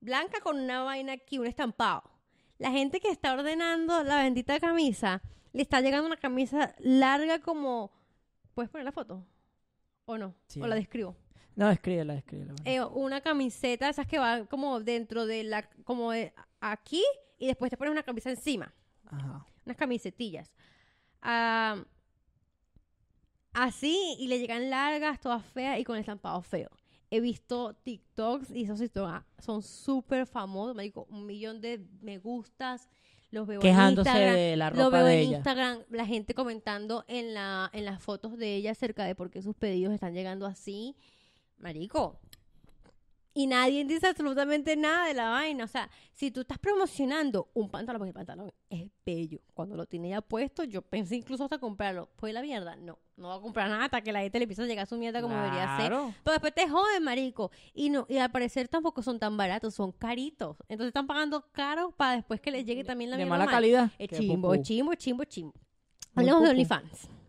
[0.00, 2.02] blanca con una vaina aquí, un estampado.
[2.58, 7.90] La gente que está ordenando la bendita camisa, le está llegando una camisa larga como...
[8.54, 9.24] ¿Puedes poner la foto?
[10.04, 10.34] ¿O no?
[10.46, 10.60] Sí.
[10.60, 11.16] ¿O la describo?
[11.56, 12.54] No, escríbela, escríbela.
[12.64, 15.68] Eh, una camiseta, esas que van como dentro de la...
[15.84, 17.02] como de aquí
[17.38, 18.72] y después te pones una camisa encima
[19.06, 19.44] Ajá.
[19.64, 20.52] unas camisetillas.
[21.22, 21.84] Ah,
[23.52, 26.70] así, y le llegan largas, todas feas y con el estampado feo.
[27.10, 32.18] He visto TikToks y esos TikToks son súper famosos, me digo, un millón de me
[32.18, 32.88] gustas,
[33.32, 35.36] los veo Quejándose en Instagram, de la ropa veo de en ella.
[35.38, 39.42] Instagram, la gente comentando en, la, en las fotos de ella acerca de por qué
[39.42, 40.96] sus pedidos están llegando así.
[41.58, 42.20] Marico,
[43.32, 45.64] y nadie dice absolutamente nada de la vaina.
[45.64, 49.40] O sea, si tú estás promocionando un pantalón, porque el pantalón es bello.
[49.54, 52.08] Cuando lo tiene ya puesto, yo pensé incluso hasta comprarlo.
[52.16, 52.98] Pues la mierda, no.
[53.16, 54.96] No va a comprar nada hasta que la gente le empiece a llegar a su
[54.96, 55.88] mierda como debería ser.
[55.88, 56.14] Claro.
[56.24, 57.50] Pero después te joden, marico.
[57.74, 60.56] Y no y al parecer tampoco son tan baratos, son caritos.
[60.68, 63.54] Entonces están pagando caro para después que les llegue también la de mierda mala mal.
[63.54, 63.90] calidad.
[63.98, 65.54] Es chimbo, chimbo, chimbo, chimbo.
[66.14, 66.50] Muy Hablemos de.
[66.50, 67.19] OnlyFans.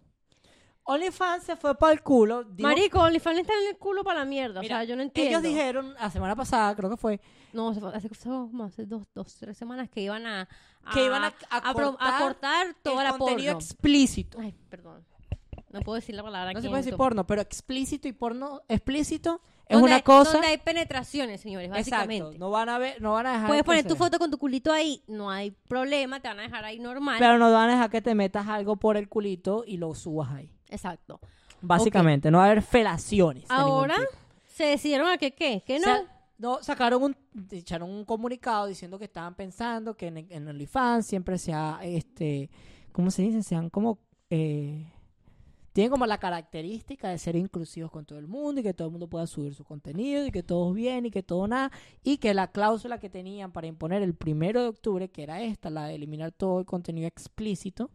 [0.83, 2.45] OnlyFans se fue para el culo.
[2.57, 4.61] Marico, OnlyFans está en el culo para la mierda.
[4.61, 5.29] Mira, o sea, yo no entiendo.
[5.39, 7.19] Ellos dijeron la semana pasada, creo que fue,
[7.53, 10.47] No, hace, hace dos, dos, tres semanas que iban a...
[10.93, 13.59] que iban a, a a cortar cortar toda el la contenido porno.
[13.65, 14.39] explícito.
[14.39, 15.05] Ay, perdón.
[15.69, 18.61] No puedo decir la palabra No aquí se puede decir porno, pero explícito y porno
[18.67, 19.39] explícito
[19.69, 20.33] Es Donde- una cosa.
[20.33, 22.25] Donde hay penetraciones, señores, básicamente.
[22.25, 22.39] Exacto.
[22.39, 23.47] No van a ver, no van a dejar.
[23.47, 26.65] Puedes poner tu foto con tu culito ahí, no hay problema, te van a dejar
[26.65, 27.15] ahí normal.
[27.19, 30.31] Pero no van a dejar que te metas algo por el culito y lo subas
[30.31, 30.51] ahí.
[30.71, 31.19] Exacto.
[31.61, 33.47] Básicamente, no va a haber felaciones.
[33.47, 34.11] de ningún Ahora tipo.
[34.47, 36.03] se decidieron a que qué, que no.
[36.39, 37.17] no, sacaron un,
[37.51, 42.49] echaron un comunicado diciendo que estaban pensando que en, en OnlyFans siempre sea, este,
[42.91, 43.43] ¿cómo se dice?
[43.43, 43.99] Sean como,
[44.31, 44.91] eh,
[45.73, 48.91] tienen como la característica de ser inclusivos con todo el mundo y que todo el
[48.91, 51.71] mundo pueda subir su contenido y que todo bien y que todo nada
[52.03, 55.69] y que la cláusula que tenían para imponer el primero de octubre, que era esta,
[55.69, 57.91] la de eliminar todo el contenido explícito,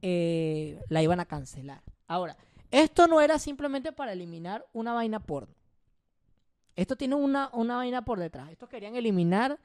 [0.00, 1.82] eh, la iban a cancelar.
[2.06, 2.36] Ahora,
[2.70, 5.54] esto no era simplemente para eliminar una vaina porno.
[6.76, 8.50] Esto tiene una, una vaina por detrás.
[8.50, 9.58] Estos querían eliminar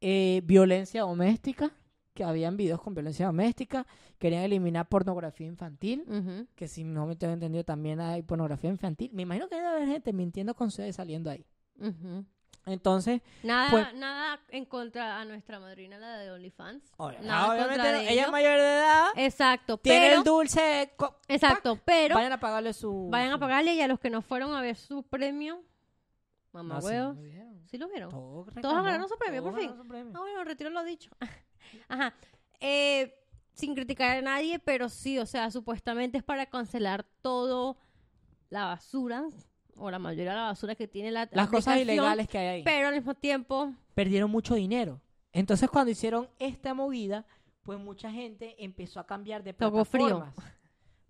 [0.00, 1.72] eh, violencia doméstica,
[2.12, 3.86] que habían videos con violencia doméstica.
[4.18, 6.04] Querían eliminar pornografía infantil,
[6.54, 9.10] que si no me tengo entendido también hay pornografía infantil.
[9.14, 11.46] Me imagino que debe haber gente mintiendo con ustedes saliendo ahí.
[12.66, 16.92] Entonces, Nada, Pues- nada en contra a nuestra madrina, la de OnlyFans.
[17.22, 20.18] Nada en obviamente no- ella es mayor de edad, Exacto, tiene pero...
[20.18, 20.92] el dulce.
[21.28, 23.08] Exacto, pero Vayan a pagarle su.
[23.10, 25.62] vayan a pagarle y a los que no fueron a ver su premio,
[26.52, 27.62] mamá No, sí, huevos, lo vieron.
[27.66, 28.10] ¿sí lo vieron?
[28.10, 28.46] Todos
[28.84, 29.72] ganaron su premio, por fin.
[29.88, 30.12] premio.
[30.14, 31.10] Ah, bueno, retiro lo dicho.
[31.88, 32.14] Ajá.
[32.60, 33.16] Eh,
[33.54, 37.78] sin criticar a nadie, pero sí, o sea, supuestamente es para cancelar todo
[38.50, 39.24] la basura,
[39.76, 42.62] o la mayoría de la basura que tiene la Las cosas ilegales que hay ahí.
[42.64, 45.00] Pero al mismo tiempo, perdieron mucho dinero.
[45.32, 47.26] Entonces, cuando hicieron esta movida,
[47.62, 50.06] pues mucha gente empezó a cambiar de Tocó frío.
[50.08, 50.54] plataformas.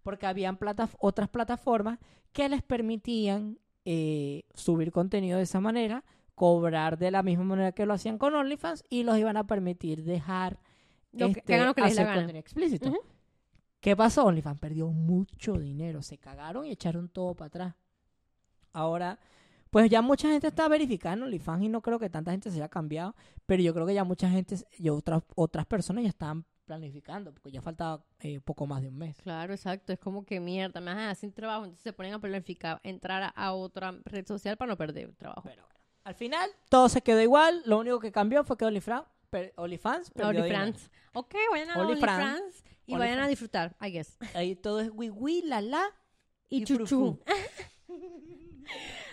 [0.02, 1.98] Porque habían plata- otras plataformas
[2.32, 7.86] que les permitían eh, subir contenido de esa manera, cobrar de la misma manera que
[7.86, 10.58] lo hacían con OnlyFans y los iban a permitir dejar
[11.12, 12.20] Lo que- que este, hagan lo que les dé la hacer gana.
[12.20, 12.92] contenido explícito.
[13.80, 14.24] ¿Qué pasó?
[14.26, 16.02] OnlyFans perdió mucho dinero.
[16.02, 17.74] Se cagaron y echaron todo para atrás.
[18.72, 19.18] Ahora,
[19.70, 22.68] pues ya mucha gente está verificando OnlyFans y no creo que tanta gente se haya
[22.68, 23.14] cambiado,
[23.46, 27.50] pero yo creo que ya mucha gente y otras otras personas ya estaban planificando, porque
[27.50, 29.16] ya faltaba eh, poco más de un mes.
[29.22, 32.80] claro, exacto, es como que mierda, me dejan sin trabajo, entonces se ponen a planificar
[32.84, 35.42] entrar a, a otra red social para no perder el trabajo.
[35.42, 39.04] Pero bueno, al final todo se quedó igual, lo único que cambió fue que OnlyFans,
[39.30, 40.12] per- OnlyFans.
[40.16, 40.90] OnlyFans.
[41.14, 42.64] Ok, vayan a OnlyFans.
[42.86, 43.28] Y vayan a OnlyFans.
[43.30, 44.16] disfrutar, I guess.
[44.34, 45.82] Ahí todo es wiwi, la la
[46.48, 47.18] Y, y chuchu.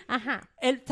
[0.06, 0.48] Ajá.
[0.60, 0.82] El-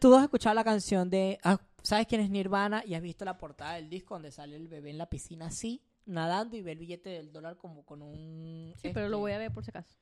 [0.00, 1.38] Tú has escuchado la canción de.
[1.44, 2.82] ah, ¿Sabes quién es Nirvana?
[2.84, 5.80] Y has visto la portada del disco donde sale el bebé en la piscina así,
[6.06, 8.74] nadando y ve el billete del dólar como con un.
[8.76, 9.96] Sí, pero lo voy a ver por si acaso,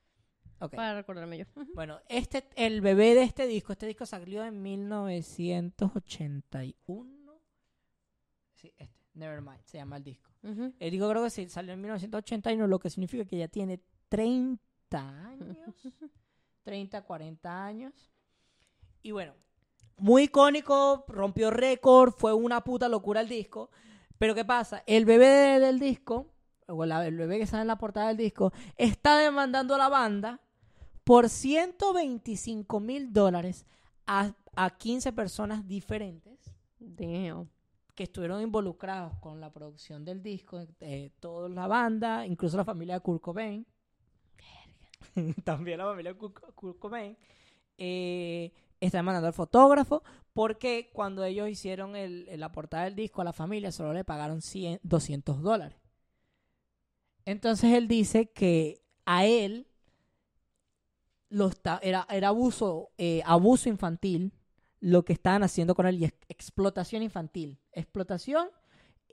[0.59, 0.75] Ok.
[0.75, 1.45] para recordarme yo.
[1.75, 7.39] Bueno, este, el bebé de este disco, este disco salió en 1981.
[8.53, 10.31] Sí, este, Nevermind, se llama el disco.
[10.43, 10.73] Ujú.
[10.79, 14.59] El disco creo que sí, salió en 1981, lo que significa que ya tiene 30
[15.27, 15.57] años.
[16.67, 17.93] 30, 40 años.
[19.01, 19.33] Y bueno,
[19.95, 23.69] muy icónico, rompió récord, fue una puta locura el disco.
[24.17, 24.83] Pero ¿qué pasa?
[24.85, 26.27] El bebé de- del disco,
[26.67, 30.41] o el bebé que sale en la portada del disco, está demandando a la banda
[31.05, 33.65] por 125 mil dólares
[34.05, 37.47] a, a 15 personas diferentes Damn.
[37.95, 42.95] que estuvieron involucrados con la producción del disco, eh, toda la banda, incluso la familia
[42.95, 43.65] de Kurt Cobain.
[45.43, 47.17] También la familia Kurt, Cobain.
[47.77, 53.71] Eh, mandando al fotógrafo porque cuando ellos hicieron la portada del disco a la familia
[53.71, 55.77] solo le pagaron 100, 200 dólares.
[57.25, 59.67] Entonces él dice que a él
[61.29, 64.31] era abuso, eh, abuso infantil
[64.79, 67.59] lo que estaban haciendo con él y es explotación infantil.
[67.71, 68.49] Explotación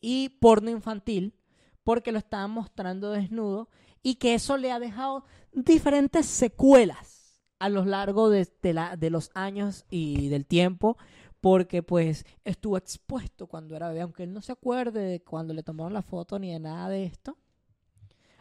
[0.00, 1.34] y porno infantil
[1.82, 3.68] porque lo estaban mostrando desnudo
[4.04, 9.10] y que eso le ha dejado diferentes secuelas a lo largo de, de la, de
[9.10, 10.96] los años y del tiempo
[11.40, 15.62] porque pues estuvo expuesto cuando era bebé, aunque él no se acuerde de cuando le
[15.62, 17.36] tomaron la foto ni de nada de esto.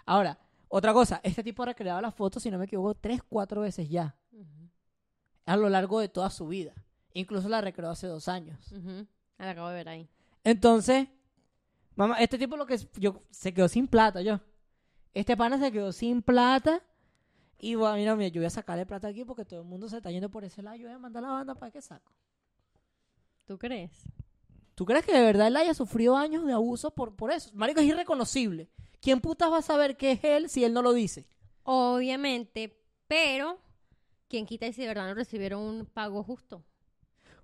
[0.05, 3.61] Ahora, otra cosa, este tipo ha recreado la foto, si no me equivoco, tres, cuatro
[3.61, 4.15] veces ya,
[5.45, 6.73] a lo largo de toda su vida.
[7.13, 8.73] Incluso la recreó hace dos años.
[9.37, 10.09] Ah, La acabo de ver ahí.
[10.43, 11.07] Entonces,
[11.95, 14.39] mamá, este tipo lo que yo se quedó sin plata, yo.
[15.13, 16.81] Este pana se quedó sin plata.
[17.59, 19.97] Y bueno, mira, mira, yo voy a sacarle plata aquí porque todo el mundo se
[19.97, 20.75] está yendo por ese lado.
[20.75, 22.11] Yo voy a mandar la banda para que saco.
[23.45, 23.91] ¿Tú crees?
[24.75, 27.51] ¿Tú crees que de verdad él haya sufrido años de abuso por, por eso?
[27.53, 28.69] Marico, es irreconocible.
[29.01, 31.27] ¿Quién putas va a saber que es él si él no lo dice?
[31.63, 33.59] Obviamente, pero
[34.27, 36.63] ¿quién quita y si de verdad no recibieron un pago justo?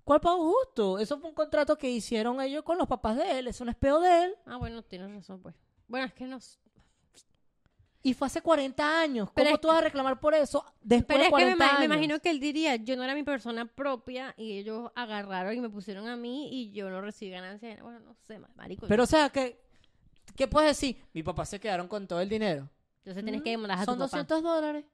[0.04, 0.98] ¿Cuál pago justo?
[0.98, 3.48] Eso fue un contrato que hicieron ellos con los papás de él.
[3.48, 4.36] Eso no es peo de él.
[4.46, 5.56] Ah, bueno, tienes razón, pues.
[5.88, 6.40] Bueno, es que no...
[8.02, 9.30] Y fue hace 40 años.
[9.32, 11.72] ¿Cómo tú vas a reclamar por eso después Pero de es que 40 me, ima-
[11.72, 11.86] me años?
[11.86, 15.70] imagino que él diría, yo no era mi persona propia y ellos agarraron y me
[15.70, 17.82] pusieron a mí y yo no recibí ganancias.
[17.82, 18.88] Bueno, no sé, marico.
[18.88, 19.60] Pero, o sea, ¿qué,
[20.36, 21.04] ¿qué puedes decir?
[21.14, 22.70] Mi papá se quedaron con todo el dinero.
[23.00, 24.18] Entonces tienes Mm, que demandar a Son tu papá.
[24.18, 24.86] 200 dólares.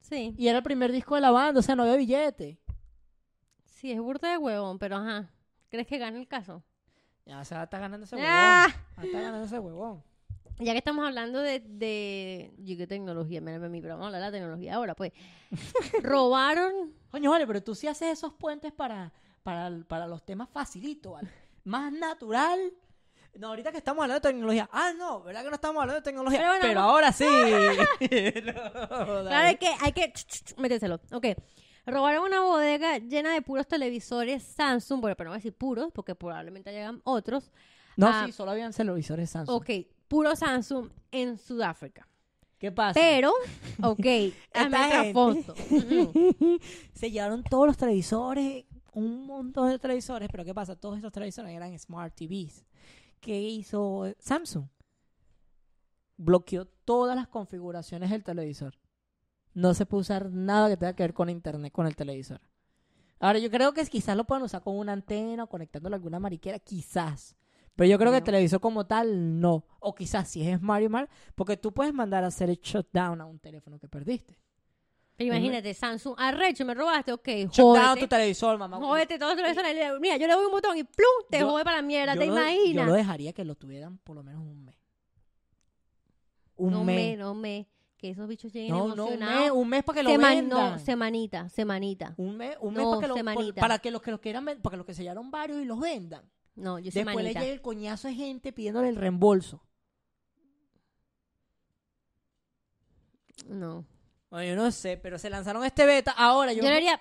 [0.00, 2.58] Sí, Y era el primer disco de la banda, o sea, no había billete.
[3.64, 5.28] sí, es burda de huevón, pero ajá.
[5.70, 6.62] ¿Crees que gane el caso?
[7.24, 8.30] Ya se va a estar ganando ese huevón.
[8.32, 8.66] ¡Ah!
[8.96, 10.02] Va a estar ganando ese huevón.
[10.58, 14.20] Ya que estamos hablando de, de yo qué tecnología, mírame mí, pero vamos a hablar
[14.22, 15.12] de la tecnología ahora, pues.
[16.02, 19.12] Robaron, Coño, vale, pero tú sí haces esos puentes para,
[19.42, 21.28] para, para los temas facilitos, ¿vale?
[21.64, 22.72] Más natural.
[23.34, 24.68] No, ahorita que estamos hablando de tecnología.
[24.72, 26.38] Ah, no, ¿verdad que no estamos hablando de tecnología?
[26.38, 27.24] Pero Pero, bueno, ahora sí.
[28.44, 28.52] No,
[29.24, 30.12] claro, hay que, hay que,
[30.58, 31.26] méteselo, ok.
[31.86, 35.90] Robaron una bodega llena de puros televisores Samsung, bueno, pero no voy a decir puros,
[35.92, 37.50] porque probablemente llegan otros.
[37.96, 38.22] No, Ah.
[38.26, 39.56] sí, solo habían televisores Samsung.
[39.56, 39.70] Ok,
[40.12, 42.06] puro Samsung en Sudáfrica.
[42.58, 43.00] ¿Qué pasa?
[43.00, 43.32] Pero,
[43.82, 44.06] ok,
[44.52, 45.54] trasfondo.
[45.70, 46.58] Ujú.
[46.92, 50.76] Se llevaron todos los televisores, un montón de televisores, pero ¿qué pasa?
[50.76, 52.62] Todos estos televisores eran Smart TVs.
[53.20, 54.66] ¿Qué hizo Samsung?
[56.18, 58.74] Bloqueó todas las configuraciones del televisor.
[59.54, 62.42] No se puede usar nada que tenga que ver con internet con el televisor.
[63.18, 66.20] Ahora, yo creo que quizás lo puedan usar con una antena o conectándolo a alguna
[66.20, 67.34] mariquera, quizás.
[67.76, 69.64] Pero yo creo que el televisor como tal, no.
[69.80, 73.20] O quizás si es Smart y Smart, porque tú puedes mandar a hacer el shutdown
[73.20, 74.38] a un teléfono que perdiste.
[75.16, 78.78] Pero Imagínate, Samsung, arrecho, me robaste, ok, Shutdown tu televisor, mamá.
[78.78, 79.74] Jódete todos los televisores.
[79.74, 81.08] le- Mira, yo le doy un botón y ¡plum!
[81.30, 82.86] Te Yo- jode para la mierda, yo ¿te lo, Yo imaginas?
[82.86, 84.76] lo dejaría que lo tuvieran por lo menos un mes.
[86.56, 87.18] Un no me, mes.
[87.18, 87.68] no me.
[87.96, 89.40] Que esos bichos lleguen No, no, un emocionados.
[89.42, 90.72] mes, un mes para que lo Seman- vendan.
[90.72, 92.14] no, semanita, semanita.
[92.16, 94.44] un mes, un mes No, para que, lo, por- para que los que los quieran
[94.44, 96.24] ven- para que los que sellaron varios y los vendan.
[96.54, 97.40] No, yo Después le semanita.
[97.40, 99.62] llega el coñazo de gente pidiéndole el reembolso.
[103.48, 103.84] No.
[104.30, 106.12] Bueno, yo no sé, pero se lanzaron este beta.
[106.12, 106.98] Ahora yo, Yo, lo haría,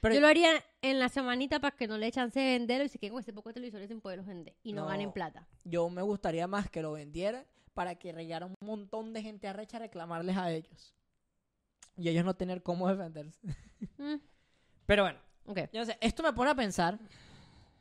[0.00, 0.50] Pero- yo lo haría
[0.82, 3.32] en la semanita para que no le chance de venderlo y se queden con ese
[3.32, 4.88] poco de televisores sin poderlos vender y no, No.
[4.88, 5.46] ganen plata.
[5.64, 9.78] yo me gustaría más que lo vendieran para que llegara un montón de gente arrecha
[9.78, 10.94] a reclamarles a ellos.
[11.96, 13.40] Y ellos no tener cómo defenderse.
[13.98, 14.14] Mm,
[14.86, 15.58] Pero bueno, ok.
[15.72, 16.98] yo no sé, esto me pone a pensar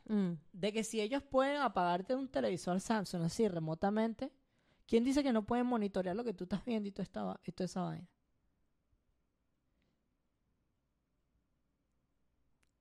[0.09, 0.39] Mm.
[0.53, 4.33] de que si ellos pueden apagarte un televisor Samsung así remotamente,
[4.87, 7.51] ¿quién dice que no pueden monitorear lo que tú estás viendo y toda, esta, y
[7.51, 8.09] toda esa vaina?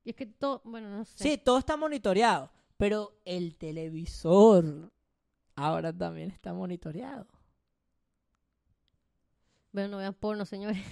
[0.05, 1.23] Y es que todo, bueno, no sé.
[1.23, 4.91] Sí, todo está monitoreado, pero el televisor
[5.55, 7.27] ahora también está monitoreado.
[9.71, 10.83] Bueno, no vean porno, señores.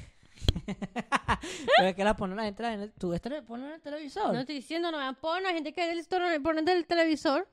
[1.76, 3.81] pero es que la ponen a entrar en el, ¿Tú ves tele- ponen en el
[3.81, 4.33] televisor?
[4.33, 7.48] No estoy diciendo no vean porno, hay gente que ve el porno porno del televisor.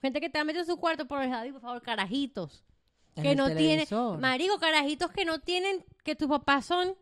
[0.00, 2.64] Gente que te ha metido en su cuarto por el por favor, carajitos.
[3.14, 3.48] En que el no
[4.18, 6.96] marico, carajitos que no tienen, que tus papás son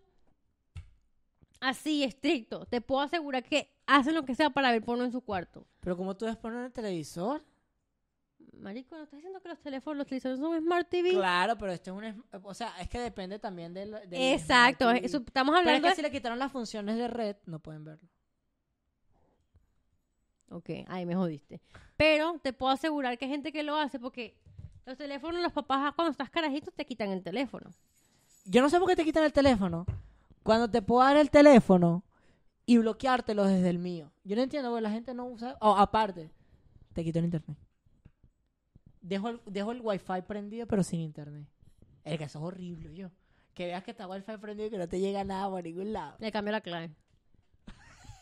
[1.61, 2.69] así, estrictos.
[2.69, 5.67] Te puedo asegurar que hacen lo que sea para ver porno en su cuarto.
[5.81, 7.45] Pero como tú ves poner en el televisor?
[8.61, 11.13] Marico, ¿no estás diciendo que los teléfonos, los televisores son Smart TV?
[11.13, 12.25] Claro, pero este es un...
[12.43, 13.91] O sea, es que depende también del...
[14.09, 15.07] del Exacto, Smart TV.
[15.07, 15.97] eso- estamos Pero es hablando que de...
[15.97, 18.09] si le quitaron las funciones de red, no pueden verlo.
[20.51, 21.61] Ok, ahí me jodiste.
[21.97, 24.37] Pero te puedo asegurar que hay gente que lo hace porque
[24.85, 27.71] los teléfonos, los papás, cuando estás carajito, te quitan el teléfono.
[28.45, 29.87] Yo no sé por qué te quitan el teléfono.
[30.43, 32.03] Cuando te puedo dar el teléfono
[32.67, 34.11] y bloqueártelo desde el mío.
[34.25, 35.57] Yo no entiendo, porque la gente no usa...
[35.61, 36.31] Oh, aparte,
[36.95, 37.57] te quito el internet.
[39.01, 41.47] Dejo el, dejo el wifi prendido, pero sin internet.
[42.05, 43.11] El que eso es horrible, yo.
[43.55, 46.17] Que veas que está wifi prendido y que no te llega nada por ningún lado.
[46.19, 46.91] Le cambio la clave.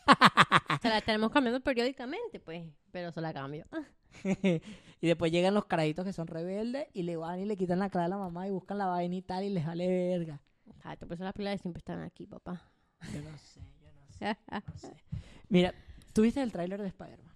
[0.82, 3.66] se la tenemos cambiando periódicamente, pues, pero se la cambio.
[5.00, 7.88] Y después llegan los carajitos que son rebeldes y le van y le quitan la
[7.88, 10.42] clave a la mamá y buscan la vaina y tal y les vale verga.
[10.66, 12.68] Exacto, por eso las pilas siempre están aquí, papá.
[13.12, 14.36] Yo no sé, yo no sé.
[14.50, 14.96] no sé.
[15.48, 15.72] Mira,
[16.12, 17.32] ¿tuviste el tráiler de Spider-Man?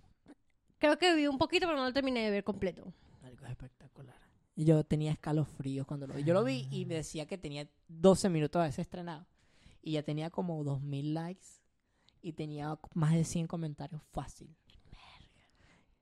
[0.79, 2.93] Creo que vi un poquito, pero no lo terminé de ver completo.
[3.43, 4.17] Algo espectacular.
[4.55, 6.25] Y yo tenía escalofríos cuando lo vi.
[6.25, 9.27] Yo lo vi y me decía que tenía 12 minutos de ese estrenado.
[9.81, 11.47] Y ya tenía como 2000 likes.
[12.21, 14.55] Y tenía más de 100 comentarios fácil.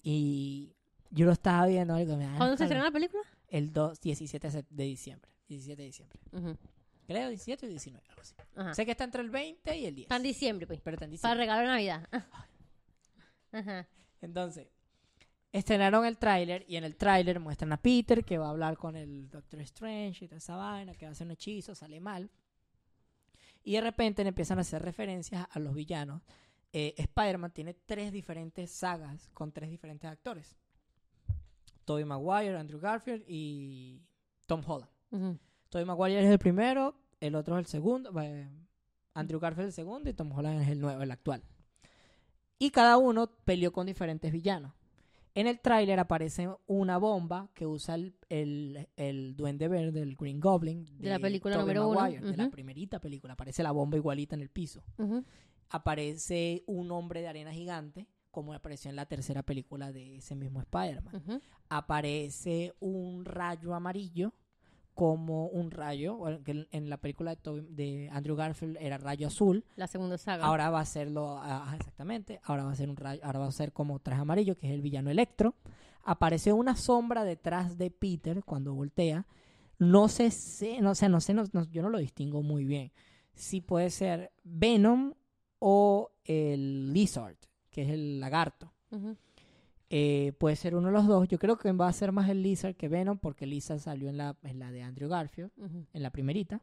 [0.02, 0.74] Y
[1.10, 2.16] yo lo estaba viendo algo.
[2.16, 3.22] Me ¿Cuándo se estrena la película?
[3.48, 5.30] El 2, 17 de diciembre.
[5.48, 6.20] 17 de diciembre.
[6.32, 6.56] Ujú.
[7.06, 8.34] Creo 17 o 19, algo así.
[8.54, 8.74] Ajá.
[8.74, 10.04] Sé que está entre el 20 y el 10.
[10.04, 10.80] Está en diciembre, pues.
[10.80, 11.38] pero está en Para diciembre.
[11.40, 12.08] regalo de Navidad.
[13.52, 13.88] Ajá.
[14.20, 14.68] Entonces,
[15.52, 18.96] estrenaron el tráiler y en el tráiler muestran a Peter que va a hablar con
[18.96, 22.30] el Doctor Strange y toda esa vaina, que va a hacer un hechizo, sale mal.
[23.62, 26.22] Y de repente empiezan a hacer referencias a los villanos.
[26.72, 30.56] Eh, Spider-Man tiene tres diferentes sagas con tres diferentes actores.
[31.84, 34.00] Tobey Maguire, Andrew Garfield y
[34.46, 34.90] Tom Holland.
[35.10, 35.38] Ujú.
[35.68, 38.48] Tobey Maguire es el primero, el otro es el segundo, eh,
[39.14, 41.42] Andrew Garfield es el segundo y Tom Holland es el nuevo, el actual.
[42.58, 44.72] Y cada uno peleó con diferentes villanos.
[45.34, 50.40] En el tráiler aparece una bomba que usa el, el, el duende verde, el Green
[50.40, 50.86] Goblin.
[50.98, 53.34] De la película Tobey número uno, De la primerita película.
[53.34, 54.82] Aparece la bomba igualita en el piso.
[55.68, 60.60] Aparece un hombre de arena gigante, como apareció en la tercera película de ese mismo
[60.60, 61.40] Spider-Man
[61.70, 64.34] aparece un rayo amarillo
[64.94, 70.18] como un rayo, que en- la película de, Andrew Garfield era rayo azul, La segunda
[70.18, 70.44] saga.
[70.44, 73.52] ahora va a serlo, ajá, exactamente, ahora va a ser un rayo, ahora va a
[73.52, 75.54] ser como traje amarillo, que es el villano Electro.
[76.02, 79.26] Aparece una sombra detrás de Peter cuando voltea.
[79.78, 82.92] No sé, sé- no sé, no sé, no- no- yo no lo distingo muy bien.
[83.34, 85.14] Si puede ser Venom
[85.58, 87.36] o el Lizard,
[87.70, 88.72] que es el lagarto.
[89.92, 91.26] Eh, puede ser uno de los dos.
[91.28, 94.16] Yo creo que va a ser más el Lizard que Venom, porque Lizard salió en
[94.16, 95.50] la, en la de Andrew Garfield,
[95.92, 96.62] en la primerita.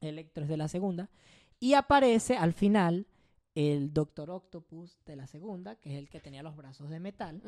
[0.00, 1.10] Electro es de la segunda.
[1.60, 3.06] Y aparece al final
[3.54, 7.42] el Doctor Octopus de la segunda, que es el que tenía los brazos de metal.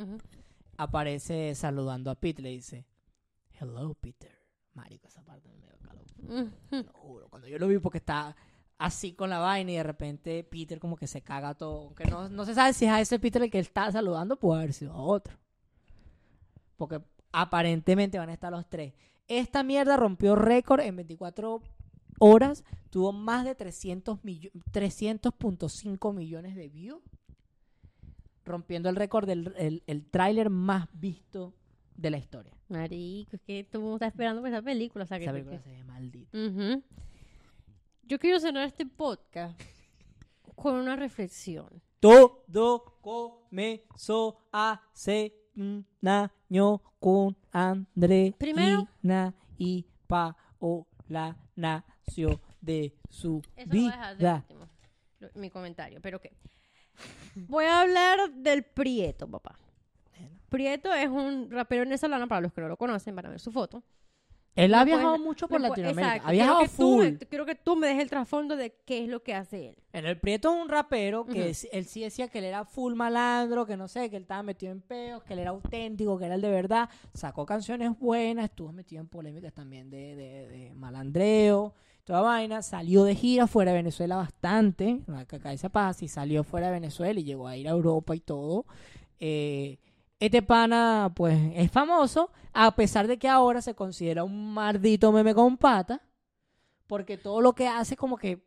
[0.77, 2.85] Aparece saludando a Pete, le dice,
[3.59, 4.39] Hello, Peter.
[4.75, 6.05] Marico, esa parte me dio calor.
[6.71, 7.29] Lo juro.
[7.29, 8.37] Cuando yo lo vi porque está
[8.81, 11.83] así con la vaina y de repente Peter como que se caga todo.
[11.89, 14.61] Aunque no, no se sabe si es a ese Peter el que está saludando, puede
[14.63, 15.37] haber sido a otro.
[16.77, 18.95] Porque aparentemente van a estar los tres.
[19.29, 21.63] Esta mierda rompió récord en 24
[22.19, 22.65] horas.
[22.89, 27.03] Tuvo más de 300 millo- 300.5 millones de views.
[28.45, 31.55] Rompiendo el récord del el, el tráiler más visto
[31.97, 32.57] de la historia.
[32.69, 35.05] Marico, es que todo el mundo está esperando por esa película.
[35.05, 36.37] O sea, que Esa película se ve maldita.
[36.37, 36.83] Ujú.
[38.11, 39.57] Yo quiero cerrar este podcast
[40.57, 41.81] con una reflexión.
[42.01, 48.89] Todo comenzó hace un año con André Primero-
[49.59, 54.35] y Paola nació de su Eso lo voy a dejar de vida.
[54.49, 54.69] último,
[55.21, 56.33] lo- mi comentario, pero qué.
[57.37, 59.57] Voy a hablar del Prieto, papá.
[60.49, 63.53] Prieto es un rapero venezolano, para los que no lo conocen, van a ver su
[63.53, 63.85] foto.
[64.57, 66.09] Él ha viajado puedes- mucho por Latinoamérica.
[66.17, 67.29] Exacto, Ha viajado quiero que tú full.
[67.29, 69.77] quiero que tú me des el trasfondo de qué es lo que hace él.
[69.93, 72.95] En el Prieto es un rapero que es- él sí decía que él era full
[72.95, 76.27] malandro, que no sé, que él estaba metido en peos, que él era auténtico, que
[76.27, 76.89] era el de verdad.
[77.15, 81.73] Sacó canciones buenas, estuvo metido en polémicas también de, de- de malandreo,
[82.05, 82.61] toda vaina.
[82.63, 87.21] Salió de gira fuera de Venezuela bastante, que caerse paz, y salió fuera de Venezuela
[87.21, 88.67] y llegó a ir a Europa y todo.
[89.21, 89.79] Eh,
[90.21, 95.35] este pana, pues, es famoso, a pesar de que ahora se considera un maldito meme
[95.35, 96.03] con pata,
[96.87, 98.45] porque todo lo que hace como que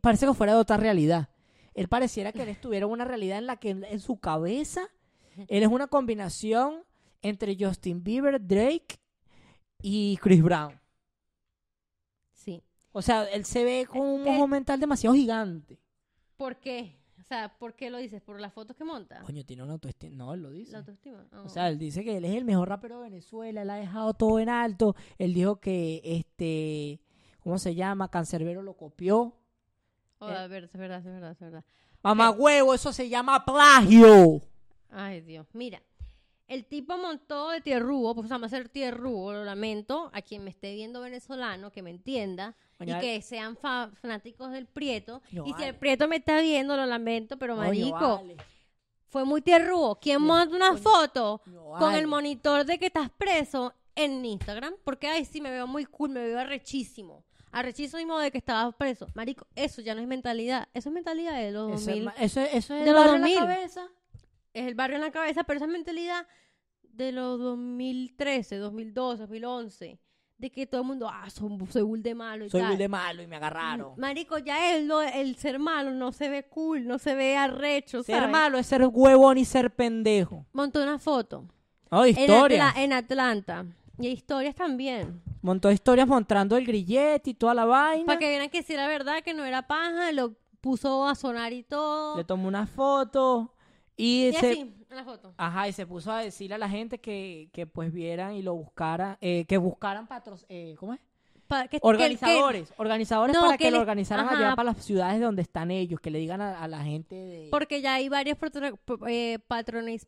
[0.00, 1.28] parece que fuera de otra realidad.
[1.74, 4.88] Él pareciera que él estuviera en una realidad en la que en, su cabeza
[5.48, 6.84] él es una combinación
[7.20, 8.98] entre Justin Bieber, Drake
[9.82, 10.80] y Chris Brown.
[12.32, 12.64] Sí.
[12.92, 15.78] O sea, él se ve con un Eh, ojo mental demasiado gigante.
[16.38, 16.96] ¿Por qué?
[17.26, 18.22] O sea, ¿por qué lo dices?
[18.22, 19.20] ¿Por las fotos que monta?
[19.22, 20.14] Coño, tiene una autoestima.
[20.14, 20.70] No, él lo dice.
[20.70, 21.26] La autoestima.
[21.32, 21.48] O Oh.
[21.48, 24.38] sea, él dice que él es el mejor rapero de Venezuela, él ha dejado todo
[24.38, 24.94] en alto.
[25.18, 27.00] Él dijo que este,
[27.40, 28.12] ¿cómo se llama?
[28.12, 29.34] Cancerbero lo copió.
[30.20, 30.36] Oh, eh.
[30.36, 31.64] a ver, es verdad, es verdad, es verdad.
[32.00, 34.40] Mamá huevo, eso se llama plagio.
[34.90, 35.48] Ay, Dios.
[35.52, 35.82] Mira,
[36.48, 40.50] el tipo montó de tierrúo, pues vamos a hacer tierrúo, lo lamento, a quien me
[40.50, 45.22] esté viendo venezolano, que me entienda, y que sean fa- fanáticos del Prieto.
[45.30, 45.74] Y si el.
[45.74, 48.36] Prieto me está viendo, lo lamento, pero marico, vale.
[49.08, 49.98] fue muy tierrúo.
[50.00, 51.42] ¿Quién Coño, monta una foto
[51.78, 54.74] con el monitor de que estás preso en Instagram?
[54.84, 57.24] Porque, ay, sí, me veo muy cool, me veo arrechísimo.
[57.52, 59.06] Arrechísimo de que estabas preso.
[59.14, 60.68] Marico, eso ya no es mentalidad.
[60.74, 62.04] Eso es mentalidad de los Eso es, 2000.
[62.04, 63.38] ma- eso, es- eso es de los barrio en la 2000.
[63.56, 63.88] cabeza.
[64.60, 66.26] Es el barrio en la cabeza, pero esa mentalidad
[66.82, 69.98] de los 2013, 2012, 2011,
[70.38, 72.68] de que todo el mundo, ah, son- soy bull de malo y Soy tal.
[72.70, 73.94] muy de malo y me agarraron.
[73.96, 78.02] Marico, ya él, no- el ser malo no se ve cool, no se ve arrecho,
[78.02, 78.30] Ser ¿sabes?
[78.30, 80.46] malo es ser huevón y ser pendejo.
[80.52, 81.46] Montó una foto
[81.90, 82.74] Oh, en, historias.
[82.74, 83.66] Atla- en Atlanta.
[83.98, 85.22] Y historias también.
[85.40, 88.04] Montó historias mostrando el grillete y toda la vaina.
[88.04, 91.52] Para que vieran que si era verdad, que no era paja, lo puso a sonar
[91.54, 92.16] y todo.
[92.18, 93.54] Le tomó una foto
[93.96, 94.50] y, y se...
[94.52, 95.34] así, en la foto.
[95.36, 98.54] Ajá, y se puso a decirle a la gente que, que pues vieran y lo
[98.54, 101.00] buscaran, eh, que buscaran patros, eh, ¿cómo es?
[101.48, 104.36] Pa- que- que- que- Organizadores, organizadores No, para que lo organizaran ajá.
[104.36, 107.48] allá para las ciudades donde están ellos, que le digan a, a la gente de...
[107.52, 108.36] Porque ya hay varios
[109.06, 110.06] eh, patrones,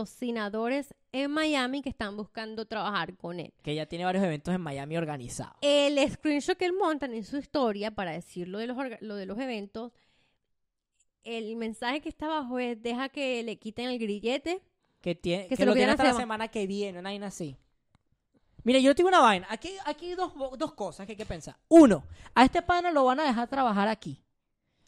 [0.00, 3.52] patrocinadores en Miami que están buscando trabajar con él.
[3.62, 5.56] Que ya tiene varios eventos en Miami organizados.
[5.60, 9.26] El screenshot que él montan en su historia para decir lo de los, lo de
[9.26, 9.92] los eventos,
[11.26, 14.62] el mensaje que está abajo es deja que le quiten el grillete
[15.00, 17.56] Que, tiene, Que que, se lo tiene hasta la semana que viene, una vaina así.
[18.64, 19.46] Mira, yo tengo una vaina.
[19.50, 21.56] Aquí, aquí hay dos, dos cosas que hay que pensar.
[21.68, 22.04] Uno,
[22.34, 24.20] a este pana lo van a dejar trabajar aquí.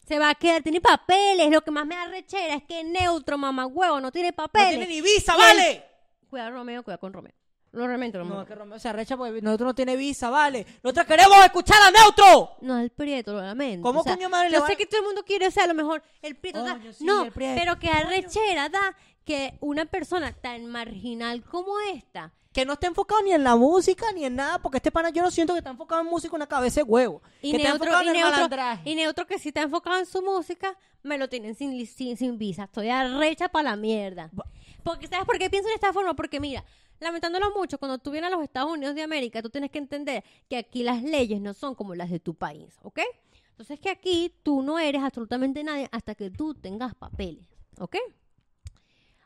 [0.05, 1.49] Se va a quedar, tiene papeles.
[1.49, 4.69] Lo que más me da rechera es que neutro, mamá huevo, no tiene No papeles.
[4.71, 5.85] tiene ni visa, ¿vale?
[6.29, 7.33] Cuidado, Romeo, cuidado con Romeo.
[7.71, 8.41] No, realmente, No, Romeo.
[8.41, 10.65] es que Romeo se arrecha porque nosotros no tiene visa, ¿vale?
[10.83, 12.55] Nosotros queremos escuchar a Neutro.
[12.61, 13.83] No, el prieto, lo lamento.
[13.83, 15.65] ¿Cómo O sea, coño madre le Yo sé que todo el mundo quiere, o sea,
[15.65, 17.59] a lo mejor el prieto da- Coño, sí, No, el prieto.
[17.59, 23.21] pero que arrechera da que una persona tan marginal como esta Que no está enfocado
[23.21, 25.69] ni en la música ni en nada, porque este pana yo no siento que está
[25.69, 27.21] enfocado en música una cabeza de huevo.
[27.43, 28.89] y que está neutro, enfocado y, en el neutro, malandraje.
[28.89, 32.17] y neutro que si está enfocado en su música, me lo tienen sin, li- sin,
[32.17, 32.63] sin visa.
[32.63, 34.31] Estoy arrecha para la mierda.
[34.83, 36.15] Porque, ¿sabes por qué pienso de esta forma?
[36.15, 36.65] Porque mira,
[36.99, 40.23] lamentándolo mucho, cuando tú vienes a los Estados Unidos de América, tú tienes que entender
[40.49, 42.99] que aquí las leyes no son como las de tu país, ¿ok?
[43.51, 47.45] Entonces que aquí tú no eres absolutamente nadie hasta que tú tengas papeles,
[47.79, 47.95] ¿ok?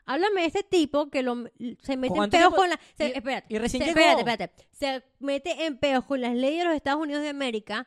[0.06, 1.44] Háblame de este tipo que lo,
[1.80, 2.78] se mete en ¿Cuánto peos con la...
[2.96, 4.00] se- Y- espérate, y recién se- llegó.
[4.00, 4.68] espérate, espérate.
[4.72, 7.86] Se mete en peos con las leyes de los Estados Unidos de América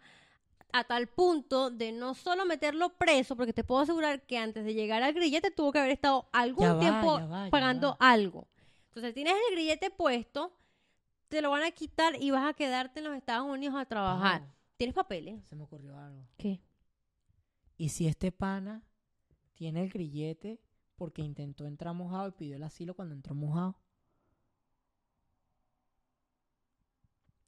[0.73, 4.73] a tal punto de no solo meterlo preso, porque te puedo asegurar que antes de
[4.73, 7.89] llegar al grillete tuvo que haber estado algún Ya va, tiempo ya va, ya pagando
[7.91, 7.97] va.
[8.11, 8.47] algo.
[8.97, 10.57] Entonces tienes el grillete puesto,
[11.27, 14.41] te lo van a quitar y vas a quedarte en los Estados Unidos a trabajar.
[14.41, 15.45] Pau, ¿Tienes papeles?
[15.45, 16.25] se me ocurrió algo.
[16.35, 16.63] ¿Qué?
[17.77, 18.83] ¿Y si este pana
[19.53, 20.59] tiene el grillete
[20.95, 23.79] porque intentó entrar mojado y pidió el asilo cuando entró mojado?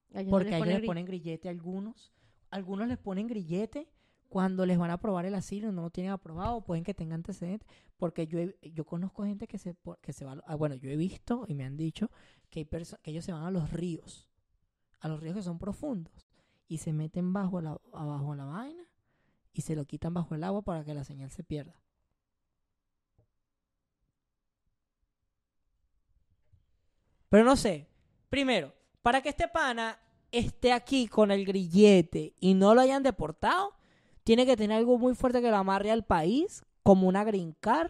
[0.10, 2.14] No Porque les a ellos les ponen grillete a algunos.
[2.52, 3.90] Algunos les ponen grillete
[4.30, 6.62] cuando les van a aprobar el asilo no lo tienen aprobado.
[6.62, 7.68] Pueden que tengan antecedentes.
[7.98, 10.34] Porque yo, yo conozco gente que se, que se va...
[10.34, 12.10] a ah, bueno, yo he visto y me han dicho
[12.50, 14.28] que, hay que ellos se van a los ríos.
[15.00, 16.28] A los ríos que son profundos.
[16.68, 18.84] Y se meten bajo la, abajo la vaina
[19.52, 21.82] y se lo quitan bajo el agua para que la señal se pierda.
[27.30, 27.88] Pero no sé.
[28.30, 30.00] Primero, para que este pana
[30.32, 33.74] esté aquí con el grillete y no lo hayan deportado,
[34.30, 37.90] tiene que tener algo muy fuerte que lo amarre al país, como una green card.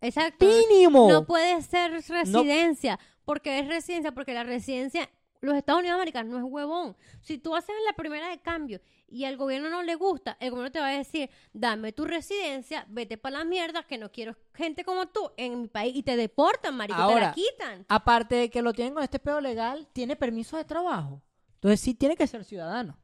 [0.00, 0.46] Exacto.
[0.46, 1.10] ¡Mínimo!
[1.10, 6.22] No puede ser residencia, porque es residencia, porque la residencia, los Estados Unidos de América
[6.22, 6.96] no es huevón.
[7.20, 10.70] Si tú haces la primera de cambio y al gobierno no le gusta, el gobierno
[10.70, 14.84] te va a decir, dame tu residencia, vete para la mierda, que no quiero gente
[14.84, 17.86] como tú en mi país, y te deportan, marico, te la quitan.
[17.88, 21.20] Aparte de que lo tienen con este pedo legal, tiene permiso de trabajo.
[21.54, 23.01] Entonces sí tiene que ser ciudadano.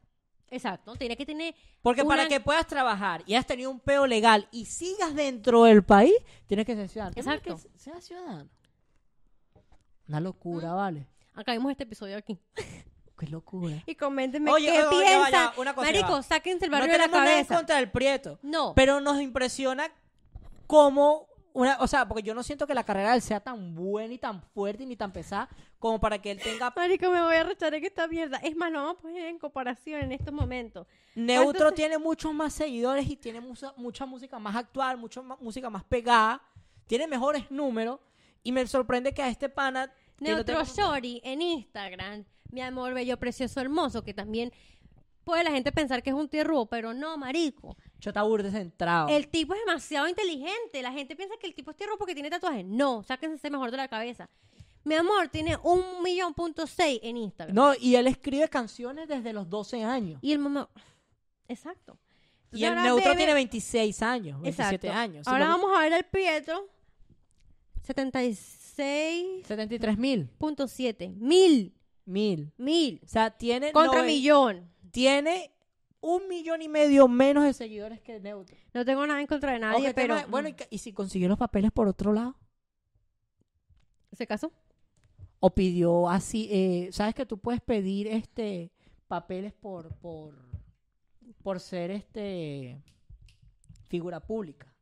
[0.51, 1.53] Exacto, tiene que tener...
[1.81, 5.63] Porque una- para que puedas trabajar y has tenido un peo legal y sigas dentro
[5.63, 6.13] del país,
[6.47, 7.13] tienes que ser ciudadano.
[7.15, 7.57] Exacto.
[7.57, 8.49] que ser ciudadano.
[10.07, 11.07] Una locura, ¿vale?
[11.35, 12.37] Acabemos este episodio aquí.
[13.17, 13.83] Qué locura.
[13.85, 17.03] Y coméntenme Oye, qué oye, oye, cosa, ya Marico, sáquense el No barrio de la
[17.03, 17.55] tenemos nada en cabeza.
[17.57, 18.39] contra del Prieto.
[18.43, 18.73] No.
[18.75, 19.91] Pero nos impresiona
[20.67, 21.27] cómo
[21.59, 24.13] una, o sea, porque yo no siento que la carrera de él sea tan buena
[24.13, 27.35] y tan fuerte y ni tan pesada como para que él tenga Marico, me voy
[27.35, 28.37] a rechazar en esta mierda.
[28.37, 30.87] Es más, lo vamos a poner en comparación en estos momentos.
[31.15, 35.69] Neutro ¿Cuántos- tiene muchos más seguidores y tiene mucha, mucha música más actual, mucha música
[35.69, 36.41] más pegada,
[36.87, 37.99] tiene mejores números
[38.41, 43.59] y me sorprende que a este pana Neutro Shorty en Instagram, mi amor bello, precioso,
[43.59, 44.51] hermoso, que también
[45.25, 47.75] puede la gente pensar que es un tierruo, pero no, marico.
[47.99, 49.09] Chota burde centrado.
[49.09, 50.81] El tipo es demasiado inteligente.
[50.81, 52.65] La gente piensa que el tipo es tierruo porque tiene tatuajes.
[52.65, 54.29] No, sáquense mejor de la cabeza.
[54.85, 57.53] Mi amor tiene un millón punto seis en Instagram.
[57.55, 60.19] No, y él escribe canciones desde los 12 años.
[60.21, 60.69] Y el mamá...
[61.49, 61.97] Exacto.
[62.51, 64.99] Y el neutro tiene 26 años, 27 Exacto.
[64.99, 65.27] años.
[65.27, 66.67] Ahora vamos a ver al Pietro.
[67.85, 69.43] 76.7.
[69.45, 70.29] 73 mil.
[71.17, 71.73] Mil.
[72.05, 72.51] Mil.
[72.57, 73.01] Mil.
[73.03, 74.69] O sea, tiene, Contra nove- millón.
[74.91, 75.51] tiene
[76.01, 78.55] un millón y medio menos de seguidores que Neutro.
[78.73, 80.15] No tengo nada en contra de nadie, pero...
[80.29, 82.35] bueno, y, ca- ¿y si consiguió los papeles por otro lado?
[84.13, 84.51] ¿Se casó?
[85.39, 88.71] O pidió así, eh, ¿sabes que tú puedes pedir este
[89.07, 90.35] papeles por, por,
[91.43, 92.81] por ser este
[93.87, 94.73] figura pública?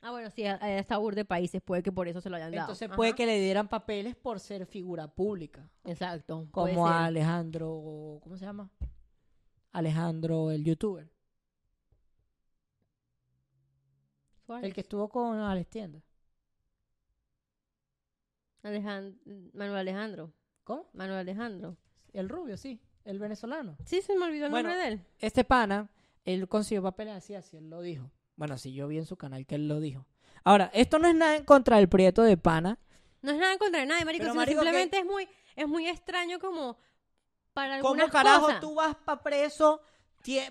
[0.00, 2.36] Ah, bueno, sí, a- a esta ur de países puede que por eso se lo
[2.36, 2.64] hayan dado.
[2.64, 2.96] Entonces Ajá.
[2.96, 5.68] puede que le dieran papeles por ser figura pública.
[5.84, 6.46] Exacto.
[6.50, 8.70] Como a Alejandro, ¿cómo se llama?
[9.74, 11.10] Alejandro, el youtuber.
[14.46, 14.64] Suárez.
[14.68, 16.00] El que estuvo con Alex Tienda.
[18.62, 19.18] Alejan-
[19.52, 20.32] Manuel Alejandro.
[20.62, 20.88] ¿Cómo?
[20.94, 21.76] Manuel Alejandro.
[22.12, 22.80] El rubio, sí.
[23.04, 23.76] El venezolano.
[23.84, 25.00] Sí, se me olvidó el Bueno, nombre de él.
[25.18, 25.90] Este pana,
[26.24, 28.10] él consiguió papeles así, así él lo dijo.
[28.36, 30.06] Bueno, sí, yo vi en su canal que él lo dijo.
[30.44, 32.78] Ahora, esto no es nada en contra del prieto de pana.
[33.22, 34.22] No es nada en contra de nadie, marico.
[34.22, 36.76] Pero, sino marico, simplemente es muy es muy extraño como
[37.54, 38.60] para ¿Cómo algunas carajo cosas.
[38.60, 39.80] tú vas para preso?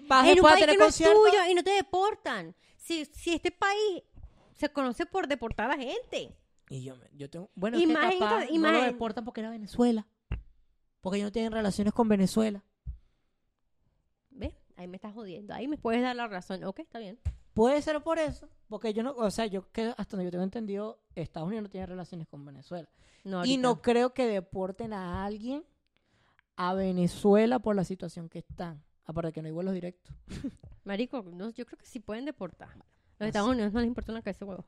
[0.07, 1.23] Vas en un país tener que no es concierto.
[1.23, 2.55] tuyo y no te deportan.
[2.77, 4.03] Si, si este país
[4.55, 6.35] se conoce por deportar a la gente.
[6.69, 7.49] Y yo, yo tengo...
[7.55, 10.07] Bueno, es que no lo deportan porque era Venezuela.
[11.01, 12.63] Porque ellos no tienen relaciones con Venezuela.
[14.29, 14.53] ¿Ves?
[14.77, 15.53] Ahí me estás jodiendo.
[15.53, 16.63] Ahí me puedes dar la razón.
[16.63, 17.19] Ok, está bien.
[17.53, 18.47] Puede ser por eso.
[18.69, 19.11] Porque yo no...
[19.11, 22.45] O sea, yo que hasta donde yo tengo entendido, Estados Unidos no tiene relaciones con
[22.45, 22.87] Venezuela.
[23.23, 25.65] No, Y no creo que deporten a alguien
[26.55, 28.83] a Venezuela por la situación que están.
[29.05, 30.15] Aparte de que no hay vuelos directos.
[30.85, 32.69] Marico, no, yo creo que sí pueden deportar.
[32.69, 32.85] Los
[33.19, 33.27] Así.
[33.27, 34.65] Estados Unidos no les importa una cabeza de huevo.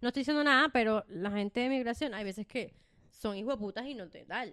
[0.00, 2.74] No estoy diciendo nada, pero la gente de migración hay veces que
[3.10, 4.52] son hijos de putas y no te dan.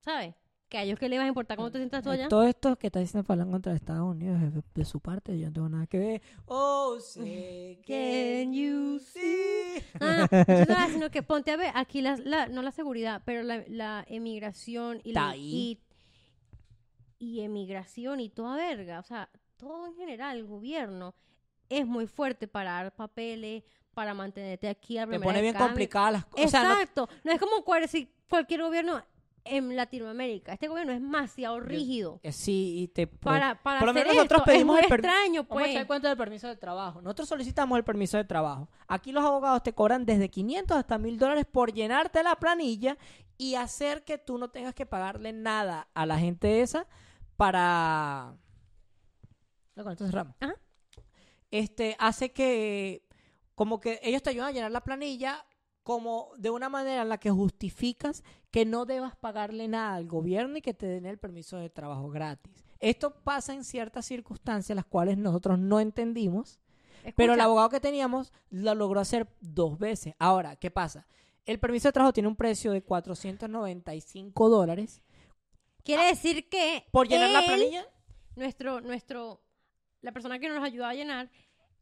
[0.00, 0.34] ¿Sabes?
[0.72, 2.28] Que a ellos que les va a importar cómo te sientas tú allá.
[2.30, 5.38] Todo esto que está diciendo Falan contra Estados Unidos es de, de su parte.
[5.38, 6.22] Yo no tengo nada que ver.
[6.46, 9.82] Oh, que Can you see.
[10.00, 13.62] Ah, nada, sino que ponte a ver, aquí la, la- no la seguridad, pero la,
[13.68, 15.78] la emigración y, la, y,
[17.18, 21.14] y emigración y toda verga, o sea, todo en general, el gobierno
[21.68, 23.62] es muy fuerte para dar papeles,
[23.92, 26.46] para mantenerte aquí a Te pone bien complicadas las cosas.
[26.46, 29.02] O sea, no- Exacto, no, es como si cualquier gobierno
[29.44, 32.20] en Latinoamérica, este gobierno es demasiado rígido.
[32.22, 33.06] eh, sí, y te...
[33.06, 35.62] Para, para por lo hacer menos nosotros esto, pedimos es el muy permi- extraño, Vamos
[35.68, 35.86] a pues.
[35.86, 37.02] cuenta del permiso de trabajo.
[37.02, 38.68] Nosotros solicitamos el permiso de trabajo.
[38.86, 42.96] Aquí los abogados te cobran desde 500 hasta 1000 dólares por llenarte la planilla
[43.38, 46.86] y hacer que tú no tengas que pagarle nada a la gente esa
[47.36, 48.36] para...
[49.74, 50.34] No, con esto cerramos.
[50.40, 50.54] Ajá.
[51.50, 53.06] Este, hace que
[53.54, 55.44] como que ellos te ayudan a llenar la planilla
[55.82, 60.56] como de una manera en la que justificas que no debas pagarle nada al gobierno
[60.56, 62.52] y que te den el permiso de trabajo gratis.
[62.78, 66.58] Esto pasa en ciertas circunstancias las cuales nosotros no entendimos,
[67.16, 70.14] pero el abogado que teníamos lo logró hacer dos veces.
[70.18, 71.06] Ahora, ¿qué pasa?
[71.44, 75.02] El permiso de trabajo tiene un precio de 495 dólares
[75.84, 77.86] quiere decir que por llenar la planilla.
[78.36, 79.42] nuestro, nuestro,
[80.00, 81.30] la persona que nos ayudaba a llenar,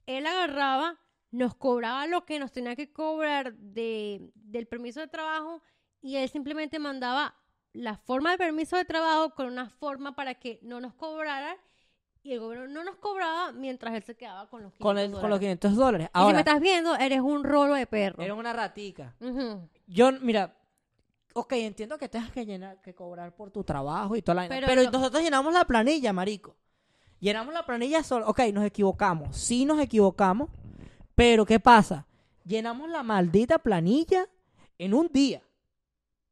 [0.06, 0.98] él agarraba,
[1.30, 5.62] nos cobraba lo que nos tenía que cobrar de, del permiso de trabajo
[6.02, 7.34] y él simplemente mandaba
[7.72, 11.56] la forma de permiso de trabajo con una forma para que no nos cobrara
[12.22, 15.04] y el gobierno no nos cobraba mientras él se quedaba con los 500 Con, el,
[15.06, 15.40] con los dólares.
[15.40, 16.06] 500 dólares.
[16.08, 18.22] Y si me Ahora, estás viendo, eres un rolo de perro.
[18.22, 19.14] era una ratica.
[19.86, 20.56] Yo, mira,
[21.32, 24.66] ok, entiendo que tengas que llenar, que cobrar por tu trabajo y toda la Pero
[24.66, 26.56] Pero, yo- nosotros llenamos la planilla, marico.
[27.20, 28.26] Llenamos la planilla solo.
[28.28, 29.36] Ok, nos equivocamos.
[29.36, 30.48] Sí nos equivocamos.
[31.14, 32.06] Pero, ¿qué pasa?
[32.44, 34.28] Llenamos la maldita planilla
[34.78, 35.42] en un día.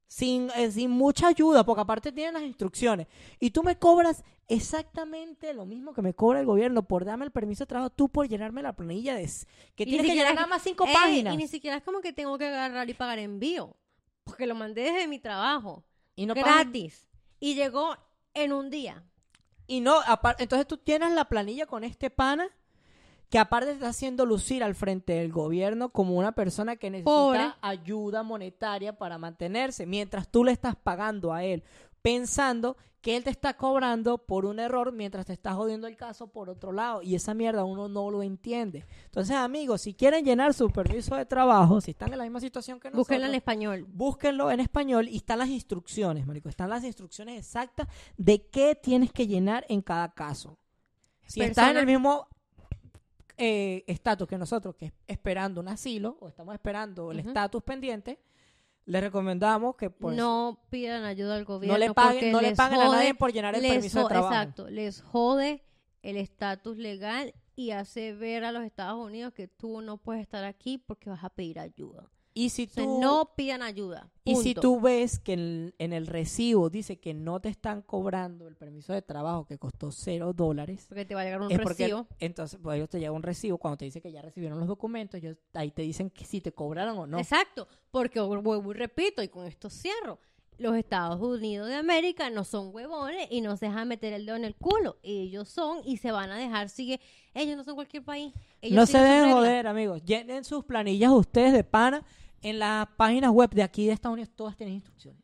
[0.06, 3.06] Sin, eh, sin mucha ayuda, porque aparte tienen las instrucciones.
[3.38, 7.30] Y tú me cobras exactamente lo mismo que me cobra el gobierno por darme el
[7.30, 9.30] permiso de trabajo, tú por llenarme la planilla de...
[9.74, 11.34] Que Y tienes que llenar nada más cinco Ey, páginas.
[11.34, 13.76] Y ni siquiera es como que tengo que agarrar y pagar envío.
[14.24, 15.84] Porque lo mandé desde mi trabajo.
[16.16, 17.06] Y no gratis.
[17.38, 17.94] Y llegó
[18.34, 19.04] en un día.
[19.66, 20.00] Y no,
[20.38, 22.48] entonces tú tienes la planilla con este pana
[23.30, 27.10] que aparte te está haciendo lucir al frente del gobierno como una persona que necesita
[27.10, 27.52] Pobre.
[27.60, 31.62] ayuda monetaria para mantenerse, mientras tú le estás pagando a él,
[32.00, 36.26] pensando que él te está cobrando por un error mientras te está jodiendo el caso
[36.26, 37.00] por otro lado.
[37.00, 38.86] Y esa mierda uno no lo entiende.
[39.04, 42.80] Entonces, amigos, si quieren llenar su permiso de trabajo, si están en la misma situación
[42.80, 43.86] que nosotros, Búsquenla en español.
[43.88, 46.48] búsquenlo en español y están las instrucciones, marico.
[46.48, 50.58] Están las instrucciones exactas de qué tienes que llenar en cada caso.
[51.24, 52.26] Si estás en el mismo
[53.38, 58.18] eh, estatus que nosotros, que es esperando un asilo, o estamos esperando el estatus pendiente,
[58.84, 61.74] le recomendamos que pues, no pidan ayuda al gobierno.
[61.74, 64.34] no le paguen, no le a nadie por llenar el permiso de jo- trabajo.
[64.34, 64.70] Exacto.
[64.70, 65.62] Les jode
[66.02, 70.44] el estatus legal y hace ver a los Estados Unidos que tú no puedes estar
[70.44, 72.10] aquí porque vas a pedir ayuda.
[72.40, 74.08] Y si O sea, tú, no pidan ayuda.
[74.24, 78.46] y si tú ves que en, en el recibo dice que no te están cobrando
[78.46, 81.84] el permiso de trabajo que costó cero dólares, Porque te va a llegar un porque
[81.84, 82.06] recibo.
[82.20, 85.18] entonces pues ellos te llega un recibo cuando te dice que ya recibieron los documentos
[85.18, 89.20] ellos ahí te dicen que si te cobraron o no Exacto, porque vuelvo y repito,
[89.22, 90.20] y con esto cierro.
[90.58, 94.34] Los Estados Unidos de América no son huevones y no se dejan meter el dedo
[94.34, 94.96] en el culo.
[95.04, 97.00] Ellos son y se van a dejar sigue.
[97.32, 98.34] Ellos no son cualquier país.
[98.60, 99.34] Ellos no se reglas.
[99.34, 102.02] joder amigos llenen sus planillas ustedes de pana
[102.42, 105.22] en las páginas web de aquí de Estados Unidos todas tienen instrucciones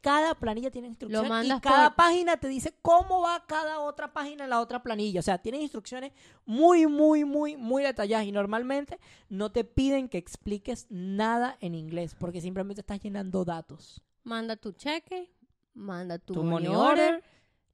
[0.00, 4.44] cada planilla tiene instrucciones y cada por- página te dice cómo va cada otra página
[4.44, 5.18] en la otra planilla.
[5.18, 6.12] O sea, tienen instrucciones
[6.46, 12.14] muy, muy, muy, muy detalladas y normalmente no te piden que expliques nada en inglés
[12.16, 14.00] porque simplemente estás llenando datos.
[14.22, 15.32] Manda tu cheque,
[15.74, 17.22] manda tu, Tu money, order.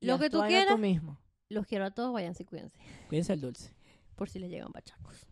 [0.01, 0.75] lo que tú quieras.
[0.77, 1.19] tú mismo.
[1.51, 2.79] Los quiero a todos, váyanse y cuídense.
[3.09, 3.71] Cuídense el dulce.
[4.17, 5.27] Por si les llegan bachacos.